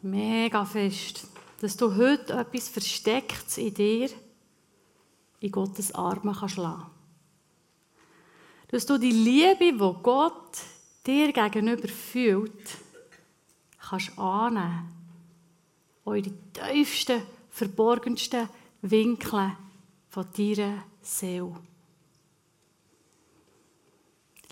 mega 0.02 0.62
fest, 0.66 1.26
dass 1.62 1.74
du 1.74 1.96
heute 1.96 2.34
etwas 2.34 2.68
Verstecktes 2.68 3.56
in 3.56 3.72
dir 3.72 4.10
in 5.40 5.50
Gottes 5.50 5.94
Arme 5.94 6.36
kannst 6.38 6.58
lassen. 6.58 6.84
Dass 8.68 8.84
du 8.84 8.98
die 8.98 9.10
Liebe, 9.10 9.72
die 9.72 10.02
Gott 10.02 10.58
dir 11.06 11.32
gegenüber 11.32 11.88
fühlt, 11.88 12.76
kannst 13.88 14.18
annehmen. 14.18 14.86
Auch 16.04 16.12
in 16.12 16.24
die 16.24 16.34
tiefsten, 16.52 17.22
verborgensten 17.48 18.50
Winkel 18.82 19.52
von 20.10 20.26
deiner 20.36 20.84
Seele. 21.00 21.56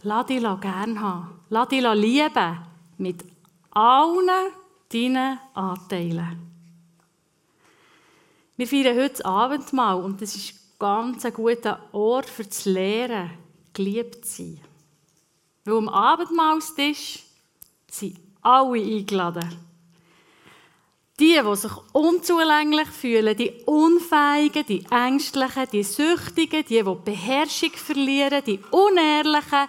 Lass 0.04 0.26
dich 0.26 0.40
gerne 0.40 1.00
haben. 1.00 1.40
Lass 1.50 1.68
dich 1.68 1.82
lieben 1.82 2.58
mit 2.96 3.39
allen 3.70 4.52
deinen 4.92 5.38
Anteilen. 5.54 6.50
Wir 8.56 8.66
feiern 8.66 8.96
heute 8.96 9.10
das 9.10 9.20
Abendmahl 9.22 10.02
und 10.02 10.20
das 10.20 10.36
ist 10.36 10.78
ganz 10.78 11.24
ein 11.24 11.32
guter 11.32 11.80
Ort 11.92 12.28
für 12.28 12.44
das 12.44 12.64
Lehren, 12.64 13.30
geliebt 13.72 14.24
zu 14.26 14.42
sein. 14.42 14.60
Weil 15.64 15.76
am 15.76 15.88
Abendmahlstisch 15.88 17.20
sind 17.90 18.18
alle 18.42 18.82
eingeladen. 18.82 19.48
Die, 21.18 21.38
die 21.38 21.56
sich 21.56 21.72
unzulänglich 21.92 22.88
fühlen, 22.88 23.36
die 23.36 23.52
Unfähigen, 23.66 24.64
die 24.66 24.84
Ängstlichen, 24.90 25.66
die 25.70 25.82
Süchtigen, 25.82 26.64
die, 26.64 26.82
die 26.82 26.96
Beherrschung 27.04 27.72
verlieren, 27.72 28.42
die 28.46 28.58
Unehrlichen, 28.70 29.68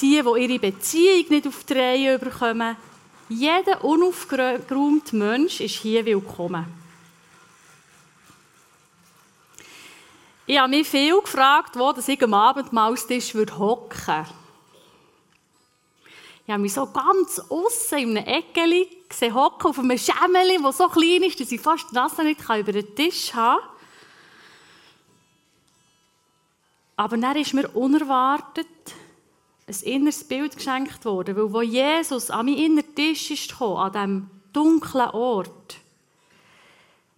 die, 0.00 0.22
die 0.22 0.42
ihre 0.42 0.58
Beziehung 0.58 1.24
nicht 1.30 1.46
auf 1.46 1.64
die 1.64 1.72
Reihe 1.72 2.18
bekommen, 2.18 2.76
jeder 3.28 3.82
unaufgeräumte 3.84 5.16
Mensch 5.16 5.60
ist 5.60 5.76
hier 5.76 6.04
willkommen. 6.04 6.66
Ich 10.46 10.58
habe 10.58 10.68
mich 10.68 10.86
viel 10.86 11.20
gefragt, 11.20 11.76
wo 11.76 11.94
ich 11.96 12.22
am 12.22 12.34
Abendmahlstisch 12.34 13.34
hocken 13.34 14.06
würde. 14.06 14.28
Ich 16.46 16.52
habe 16.52 16.60
mich 16.60 16.74
so 16.74 16.86
ganz 16.86 17.40
aussen 17.48 17.98
in 17.98 18.18
einem 18.18 18.26
Eckeli 18.26 18.86
gesehen, 19.08 19.34
hocken 19.34 19.70
auf 19.70 19.78
einem 19.78 19.96
Schemmeli, 19.96 20.58
das 20.62 20.76
so 20.76 20.88
klein 20.88 21.22
ist, 21.22 21.40
dass 21.40 21.50
ich 21.50 21.60
fast 21.60 21.90
die 21.90 21.94
Nase 21.94 22.22
nicht 22.22 22.40
über 22.42 22.72
den 22.72 22.94
Tisch 22.94 23.32
haben 23.32 23.62
kann. 23.62 23.70
Aber 26.96 27.16
dann 27.16 27.36
ist 27.36 27.54
mir 27.54 27.68
unerwartet 27.70 28.66
ein 29.66 29.76
inneres 29.82 30.24
Bild 30.24 30.56
geschenkt 30.56 31.04
worden, 31.04 31.36
weil 31.36 31.52
wo 31.52 31.62
Jesus 31.62 32.30
an 32.30 32.46
meinen 32.46 32.58
inneren 32.58 32.94
Tisch 32.94 33.30
ist 33.30 33.50
gekommen, 33.50 33.78
an 33.78 33.92
diesem 33.92 34.30
dunklen 34.52 35.10
Ort, 35.10 35.76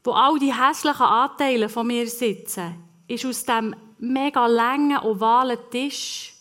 wo 0.05 0.13
all 0.13 0.39
die 0.39 0.55
hässlichen 0.55 1.07
Anteile 1.07 1.69
von 1.69 1.87
mir 1.87 2.09
sitzen, 2.09 2.77
ist 3.09 3.25
aus 3.25 3.45
dem 3.45 3.75
mega 3.99 4.47
langen, 4.47 4.99
ovalen 4.99 5.59
Tisch 5.71 6.35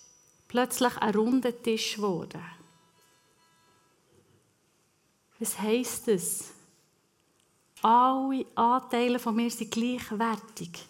plötzlich 0.48 0.96
ein 0.98 1.16
runder 1.16 1.62
Tisch 1.64 1.96
geworden. 1.96 2.44
Was 5.40 5.60
heisst 5.60 6.08
das? 6.08 6.52
Alle 7.82 8.46
Anteile 8.56 9.20
von 9.20 9.36
mir 9.36 9.52
sind 9.52 9.72
gleichwertig. 9.72 10.88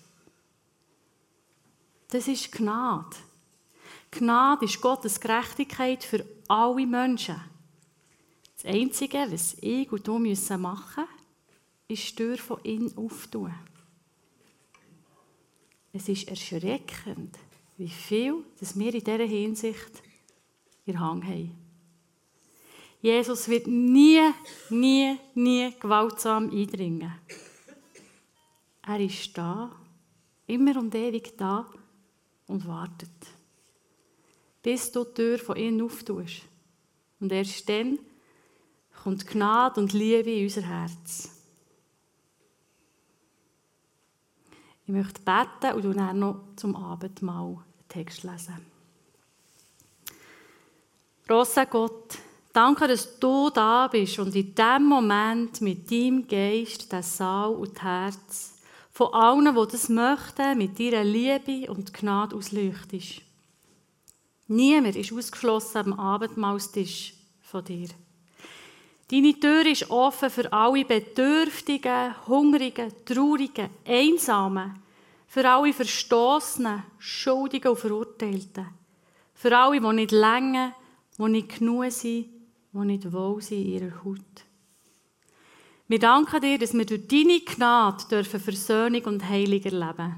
Das 2.10 2.28
ist 2.28 2.52
Gnade. 2.52 3.16
Gnade 4.16 4.66
ist 4.66 4.82
Gottes 4.82 5.20
Gerechtigkeit 5.20 6.04
für 6.04 6.26
alle 6.48 6.86
Menschen. 6.88 7.36
Das 8.56 8.66
Einzige, 8.74 9.28
was 9.30 9.58
ich 9.60 9.92
und 9.92 10.08
du 10.08 10.18
machen 10.18 10.34
müssen, 10.58 11.08
ist 11.88 12.10
die 12.12 12.16
Tür 12.16 12.38
von 12.38 12.62
innen 12.64 12.98
auftun. 12.98 13.54
Es 15.92 16.08
ist 16.10 16.28
erschreckend, 16.28 17.38
wie 17.78 17.90
viel 17.90 18.44
dass 18.60 18.78
wir 18.78 18.94
in 18.94 19.04
dieser 19.04 19.26
Hinsicht 19.26 20.02
in 20.86 21.00
Hang 21.00 21.24
haben. 21.24 21.56
Jesus 23.02 23.48
wird 23.50 23.68
nie, 23.68 24.22
nie, 24.70 25.18
nie 25.36 25.74
gewaltsam 25.80 26.50
eindringen. 26.50 27.14
Er 28.82 29.00
ist 29.00 29.38
da, 29.38 29.72
immer 30.48 30.78
und 30.80 30.96
ewig 30.96 31.38
da 31.38 31.66
und 32.48 32.68
wartet. 32.68 33.35
Bis 34.66 34.92
du 34.92 35.04
die 35.04 35.14
Tür 35.14 35.38
von 35.38 35.58
innen 35.58 35.84
auftust. 35.84 36.42
Und 37.20 37.32
erst 37.32 37.70
dann 37.70 38.00
kommt 39.04 39.28
Gnade 39.28 39.80
und 39.80 39.94
Liebe 39.94 40.32
in 40.32 40.46
unser 40.46 40.64
Herz. 40.64 41.30
Ich 44.88 44.92
möchte 44.92 45.22
beten 45.22 45.76
und 45.76 45.96
dann 45.96 46.18
noch 46.18 46.42
zum 46.56 46.76
Abendmahl 46.76 47.58
den 47.80 47.90
Text 47.90 48.24
lesen. 48.24 48.56
Großer 51.28 51.68
Gott, 51.68 52.18
danke, 52.52 52.88
dass 52.88 53.20
du 53.20 53.52
da 53.52 53.88
bist 53.88 54.18
und 54.18 54.36
in 54.36 54.56
diesem 54.56 54.86
Moment 54.86 55.62
mit 55.62 55.92
deinem 55.92 56.28
Geist 56.28 56.92
das 56.92 57.18
Saal 57.18 57.54
und 57.54 57.76
das 57.76 57.84
Herz 57.84 58.54
von 58.90 59.14
allen, 59.14 59.46
die 59.46 59.72
das 59.72 59.90
möchten, 59.90 60.58
mit 60.58 60.80
deiner 60.80 61.04
Liebe 61.04 61.72
und 61.72 61.94
Gnade 61.94 62.36
ausleuchtest. 62.36 63.25
Niemand 64.48 64.96
ist 64.96 65.12
ausgeschlossen 65.12 65.94
am 65.94 66.00
Abendmahlstisch 66.00 67.14
von 67.42 67.64
dir. 67.64 67.90
Deine 69.10 69.40
Tür 69.40 69.66
ist 69.66 69.90
offen 69.90 70.30
für 70.30 70.52
alle 70.52 70.86
Bedürftigen, 70.86 72.16
Hungrigen, 72.28 72.92
Traurigen, 73.06 73.70
Einsamen, 73.86 74.80
für 75.28 75.50
alle 75.50 75.74
Verstoßenen, 75.74 76.84
Schuldigen 76.98 77.70
und 77.70 77.80
Verurteilten, 77.80 78.68
für 79.34 79.58
alle, 79.58 79.80
die 79.80 79.94
nicht 79.94 80.12
länger, 80.12 80.74
die 81.18 81.24
nicht 81.24 81.60
genug 81.60 81.92
sind, 81.92 82.28
die 82.74 82.78
nicht 82.80 83.12
wohl 83.12 83.42
sind 83.42 83.62
in 83.62 83.68
ihrer 83.74 84.04
Haut. 84.04 84.46
Wir 85.88 86.00
danken 86.00 86.42
dir, 86.42 86.58
dass 86.58 86.74
wir 86.74 86.86
durch 86.86 87.08
deine 87.08 87.42
Gnade 87.42 88.06
dürfen 88.10 88.40
Versöhnung 88.40 89.04
und 89.04 89.30
Heilung 89.30 89.62
erleben. 89.62 90.16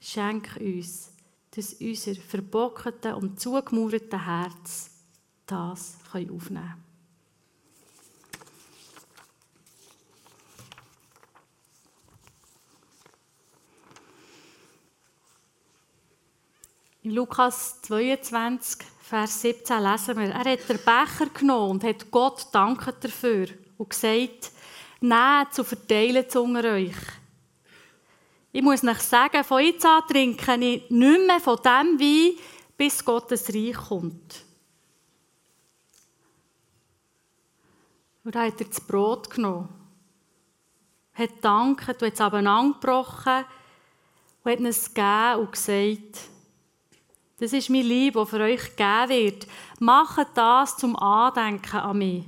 Schenk 0.00 0.56
uns, 0.58 1.09
dass 1.54 1.74
unser 1.74 2.14
verbockete 2.14 3.16
und 3.16 3.40
zugemauerte 3.40 4.24
Herz 4.24 4.90
das 5.46 5.98
aufnehmen 6.12 6.38
kann. 6.38 6.84
In 17.02 17.12
Lukas 17.12 17.80
22, 17.82 18.86
Vers 19.00 19.40
17 19.40 19.82
lesen 19.82 20.18
wir, 20.18 20.28
er 20.28 20.52
hat 20.52 20.68
den 20.68 20.76
Becher 20.76 21.30
genommen 21.32 21.70
und 21.70 21.84
hat 21.84 22.10
Gott 22.10 22.46
danken 22.52 22.92
dafür 23.00 23.48
und 23.78 23.90
gesagt, 23.90 24.52
Nehmt 25.02 25.54
zu 25.54 25.64
verteilen 25.64 26.28
zu 26.28 26.44
euch. 26.44 26.94
Ich 28.52 28.62
muss 28.62 28.82
euch 28.82 28.98
sagen, 28.98 29.44
von 29.44 29.62
jetzt 29.62 29.86
an 29.86 30.02
trinke 30.08 30.54
ich 30.54 30.90
nicht 30.90 31.26
mehr 31.26 31.40
von 31.40 31.56
dem 31.58 32.00
Wein, 32.00 32.36
bis 32.76 33.04
Gottes 33.04 33.48
Reich 33.54 33.76
kommt. 33.76 34.44
Und 38.24 38.34
dann 38.34 38.46
hat 38.46 38.60
er 38.60 38.66
das 38.66 38.80
Brot 38.80 39.30
genommen, 39.30 39.68
hat 41.14 41.30
dankt 41.40 41.88
und 41.88 42.02
hat 42.02 42.12
es 42.14 42.20
angebrochen 42.20 43.44
und 44.42 44.52
hat 44.52 44.60
es 44.60 44.92
gegeben 44.92 45.40
und 45.40 45.52
gesagt, 45.52 46.28
das 47.38 47.52
ist 47.52 47.70
mein 47.70 47.82
Liebe, 47.82 48.18
das 48.18 48.28
für 48.28 48.40
euch 48.40 48.76
gegeben 48.76 49.08
wird. 49.08 49.46
Macht 49.78 50.28
das 50.34 50.76
zum 50.76 50.94
Andenken 50.96 51.80
an 51.80 51.96
mich. 51.96 52.24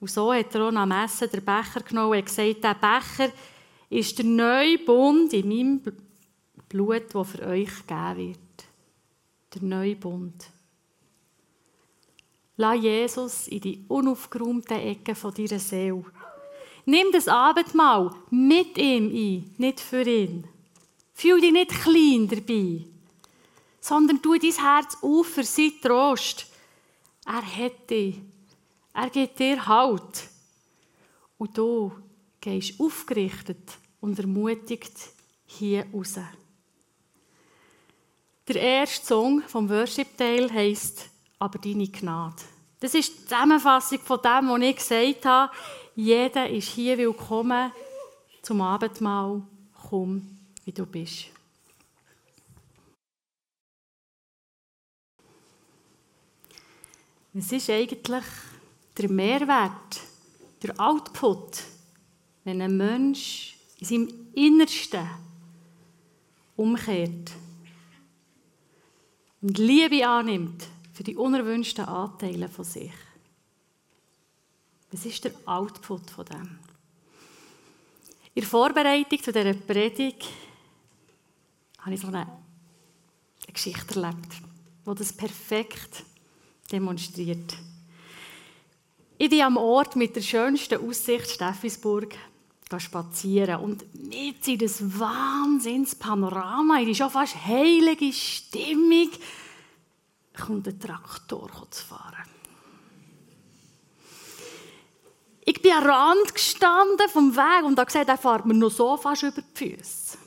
Und 0.00 0.10
so 0.10 0.32
hat 0.32 0.54
er 0.54 0.62
auch 0.62 0.72
am 0.72 0.90
Essen 0.90 1.30
den 1.30 1.44
Becher 1.44 1.80
genommen 1.80 2.18
und 2.18 2.26
gesagt, 2.26 2.64
der 2.64 2.74
Becher 2.74 3.32
ist 3.90 4.18
der 4.18 4.24
neue 4.24 4.78
Bund 4.78 5.32
in 5.32 5.48
meinem 5.48 5.82
Blut, 6.68 7.14
der 7.14 7.24
für 7.24 7.46
euch 7.46 7.86
gegeben 7.86 8.16
wird. 8.16 8.38
Der 9.54 9.62
neue 9.62 9.96
Bund. 9.96 10.50
Lass 12.56 12.82
Jesus 12.82 13.48
in 13.48 13.60
die 13.60 13.84
unaufgeräumten 13.88 14.78
Ecken 14.78 15.14
von 15.14 15.32
deiner 15.32 15.58
Seele. 15.58 16.04
Nimm 16.84 17.12
das 17.12 17.28
Abendmahl 17.28 18.10
mit 18.30 18.76
ihm 18.78 19.06
ein, 19.08 19.54
nicht 19.58 19.80
für 19.80 20.02
ihn. 20.02 20.46
Fühl 21.14 21.40
dich 21.40 21.52
nicht 21.52 21.70
klein 21.70 22.28
dabei, 22.28 22.84
sondern 23.80 24.22
tu 24.22 24.34
dein 24.34 24.52
Herz 24.52 24.96
auf 25.02 25.26
für 25.26 25.44
sein 25.44 25.72
Trost. 25.82 26.46
Er 27.26 27.42
hat 27.42 27.90
dich 27.90 28.20
er 29.00 29.10
gibt 29.10 29.38
dir 29.38 29.64
Halt. 29.64 30.28
Und 31.38 31.56
du 31.56 31.92
gehst 32.48 32.80
aufgerichtet 32.80 33.76
und 34.00 34.18
ermutigt 34.18 34.94
hier 35.44 35.86
raus. 35.92 36.18
Der 38.46 38.56
erste 38.56 39.04
Song 39.04 39.42
vom 39.42 39.68
Worship-Teil 39.68 40.50
heisst 40.50 41.10
«Aber 41.38 41.58
deine 41.58 41.88
Gnade». 41.88 42.42
Das 42.80 42.94
ist 42.94 43.12
die 43.12 43.22
Zusammenfassung 43.24 43.98
von 44.00 44.22
dem, 44.22 44.48
was 44.48 44.62
ich 44.62 44.76
gesagt 44.76 45.26
habe. 45.26 45.52
Jeder 45.94 46.48
ist 46.48 46.68
hier 46.68 46.96
willkommen 46.96 47.70
zum 48.40 48.62
Abendmahl. 48.62 49.42
Komm, 49.90 50.38
wie 50.64 50.72
du 50.72 50.86
bist. 50.86 51.26
Es 57.34 57.52
ist 57.52 57.68
eigentlich 57.68 58.24
der 58.96 59.10
Mehrwert, 59.10 60.00
der 60.62 60.80
Output, 60.80 61.62
wenn 62.48 62.62
ein 62.62 62.78
Mensch 62.78 63.58
in 63.78 63.86
seinem 63.86 64.08
Innersten 64.32 65.06
umkehrt 66.56 67.30
und 69.42 69.58
Liebe 69.58 70.08
annimmt 70.08 70.66
für 70.94 71.04
die 71.04 71.14
unerwünschten 71.14 71.84
Anteile 71.84 72.48
von 72.48 72.64
sich. 72.64 72.90
Was 74.90 75.04
ist 75.04 75.24
der 75.24 75.32
Output 75.44 76.08
von 76.08 76.24
dem? 76.24 76.58
In 78.32 78.40
der 78.40 78.44
Vorbereitung 78.44 79.22
zu 79.22 79.30
dieser 79.30 79.52
Predigt 79.52 80.26
habe 81.80 81.96
ich 81.96 82.00
so 82.00 82.06
eine 82.06 82.26
Geschichte 83.52 84.00
erlebt, 84.00 84.32
die 84.86 84.94
das 84.94 85.12
perfekt 85.12 86.02
demonstriert. 86.72 87.58
Ich 89.18 89.28
bin 89.28 89.42
am 89.42 89.58
Ort 89.58 89.96
mit 89.96 90.16
der 90.16 90.22
schönsten 90.22 90.82
Aussicht 90.82 91.28
Steffisburg 91.28 92.14
spazieren 92.78 93.60
und 93.60 93.84
mit 93.94 94.46
in 94.46 94.58
das 94.58 95.00
Wahnsinnspanorama, 95.00 96.80
in 96.80 96.86
die 96.86 96.94
schon 96.94 97.10
fast 97.10 97.34
heilige 97.46 98.12
Stimmung, 98.12 99.10
kommt 100.36 100.68
ein 100.68 100.78
Traktor 100.78 101.50
zu 101.70 101.86
fahren. 101.86 102.24
Ich 105.40 105.62
bin 105.62 105.72
am 105.72 105.84
Rand 105.84 106.34
gestanden 106.34 107.08
vom 107.08 107.34
Weg 107.34 107.64
und 107.64 107.78
habe 107.78 107.86
gesehen, 107.86 108.06
er 108.06 108.18
fährt 108.18 108.44
mir 108.44 108.52
noch 108.52 108.70
so 108.70 108.98
fast 108.98 109.22
über 109.22 109.40
die 109.40 109.76
Füße. 109.76 110.18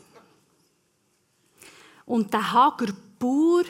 Und 2.07 2.33
der 2.33 2.51
Hager 2.51 2.91
Bauer 3.19 3.63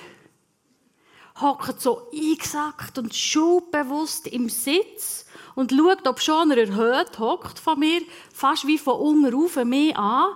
hockt 1.41 1.81
so 1.81 2.09
eingesackt 2.13 2.97
und 2.97 3.13
schuldbewusst 3.13 4.27
im 4.27 4.47
Sitz 4.47 5.25
und 5.55 5.71
schaut, 5.71 6.07
ob 6.07 6.19
schon 6.19 6.51
er 6.51 6.69
erhöht 6.69 7.19
hockt 7.19 7.59
von 7.59 7.79
mir, 7.79 8.01
fast 8.33 8.67
wie 8.67 8.77
von 8.77 8.99
unten 8.99 9.33
rauf 9.33 9.55
mich 9.63 9.95
an. 9.95 10.35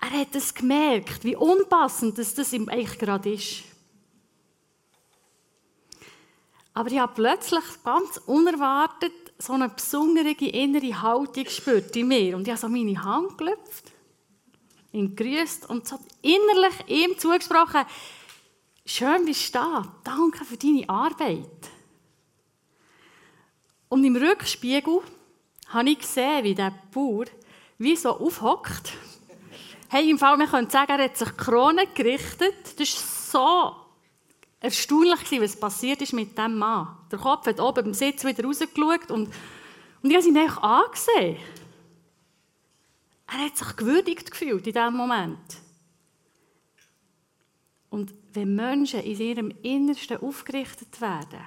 Er 0.00 0.10
hat 0.20 0.34
es 0.34 0.52
gemerkt, 0.52 1.24
wie 1.24 1.36
unpassend 1.36 2.18
das, 2.18 2.34
das 2.34 2.52
ihm 2.52 2.68
eigentlich 2.68 2.98
gerade 2.98 3.32
ist. 3.32 3.62
Aber 6.74 6.90
ich 6.90 6.98
habe 6.98 7.12
plötzlich 7.14 7.64
ganz 7.84 8.18
unerwartet 8.26 9.12
so 9.38 9.52
eine 9.52 9.68
besondere 9.68 10.30
innere 10.30 11.02
Haltung 11.02 11.44
gespürt 11.44 11.94
in 11.96 12.08
mir. 12.08 12.36
Und 12.36 12.42
ich 12.42 12.50
habe 12.50 12.60
so 12.60 12.68
meine 12.68 13.02
Hand 13.02 13.36
gelüpft, 13.36 13.92
ihn 14.92 15.14
grüßt 15.14 15.68
und 15.68 15.86
so 15.86 15.98
innerlich 16.22 16.74
ihm 16.86 17.18
zugesprochen, 17.18 17.84
schön 18.86 19.24
bist 19.24 19.54
du 19.54 19.58
da, 19.58 19.94
danke 20.04 20.44
für 20.44 20.56
deine 20.56 20.88
Arbeit. 20.88 21.70
Und 23.92 24.04
im 24.04 24.16
Rückspiegel 24.16 25.02
habe 25.68 25.90
ich 25.90 25.98
gesehen, 25.98 26.44
wie 26.44 26.54
der 26.54 26.72
Bauer 26.94 27.26
wie 27.76 27.94
so 27.94 28.18
aufhockt. 28.18 28.94
Hey, 29.90 30.08
im 30.08 30.18
Fall, 30.18 30.38
man 30.38 30.48
könnte 30.48 30.72
sagen, 30.72 30.92
er 30.92 31.04
hat 31.04 31.18
sich 31.18 31.28
die 31.28 31.36
Krone 31.36 31.86
gerichtet. 31.88 32.54
Das 32.78 32.88
ist 32.88 33.30
so 33.30 33.76
erstaunlich, 34.60 35.38
was 35.38 35.60
passiert 35.60 36.00
ist 36.00 36.14
mit 36.14 36.38
diesem 36.38 36.56
Mann. 36.56 36.96
Der 37.10 37.18
Kopf 37.18 37.46
hat 37.46 37.60
oben 37.60 37.88
im 37.88 37.92
Sitz 37.92 38.24
wieder 38.24 38.42
rausgeschaut 38.42 39.10
und, 39.10 39.28
und 40.02 40.10
ich 40.10 40.16
habe 40.16 40.26
ihn 40.26 40.38
einfach 40.38 40.62
angesehen. 40.62 41.36
Er 43.26 43.44
hat 43.44 43.58
sich 43.58 43.76
gewürdigt 43.76 44.30
gefühlt 44.30 44.66
in 44.66 44.72
diesem 44.72 44.96
Moment. 44.96 45.58
Und 47.90 48.14
wenn 48.32 48.54
Menschen 48.54 49.00
in 49.00 49.20
ihrem 49.20 49.52
Innersten 49.62 50.16
aufgerichtet 50.16 50.98
werden, 51.02 51.44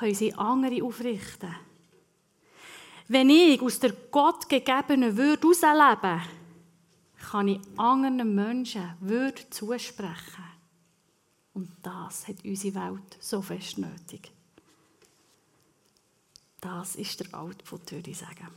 können 0.00 0.14
sie 0.14 0.32
andere 0.34 0.82
aufrichten. 0.82 1.54
Wenn 3.08 3.28
ich 3.28 3.60
aus 3.60 3.78
der 3.80 3.92
Gott 4.10 4.48
gegebenen 4.48 5.14
Würde 5.14 5.46
herauslebe, 5.48 6.22
kann 7.30 7.48
ich 7.48 7.60
anderen 7.76 8.34
Menschen 8.34 8.94
Würde 9.00 9.50
zusprechen. 9.50 10.44
Und 11.52 11.68
das 11.82 12.26
hat 12.26 12.36
unsere 12.44 12.74
Welt 12.76 13.18
so 13.20 13.42
fest 13.42 13.76
nötig. 13.76 14.32
Das 16.62 16.96
ist 16.96 17.20
der 17.20 17.38
Output, 17.38 17.92
würde 17.92 18.10
ich 18.10 18.18
sagen. 18.18 18.48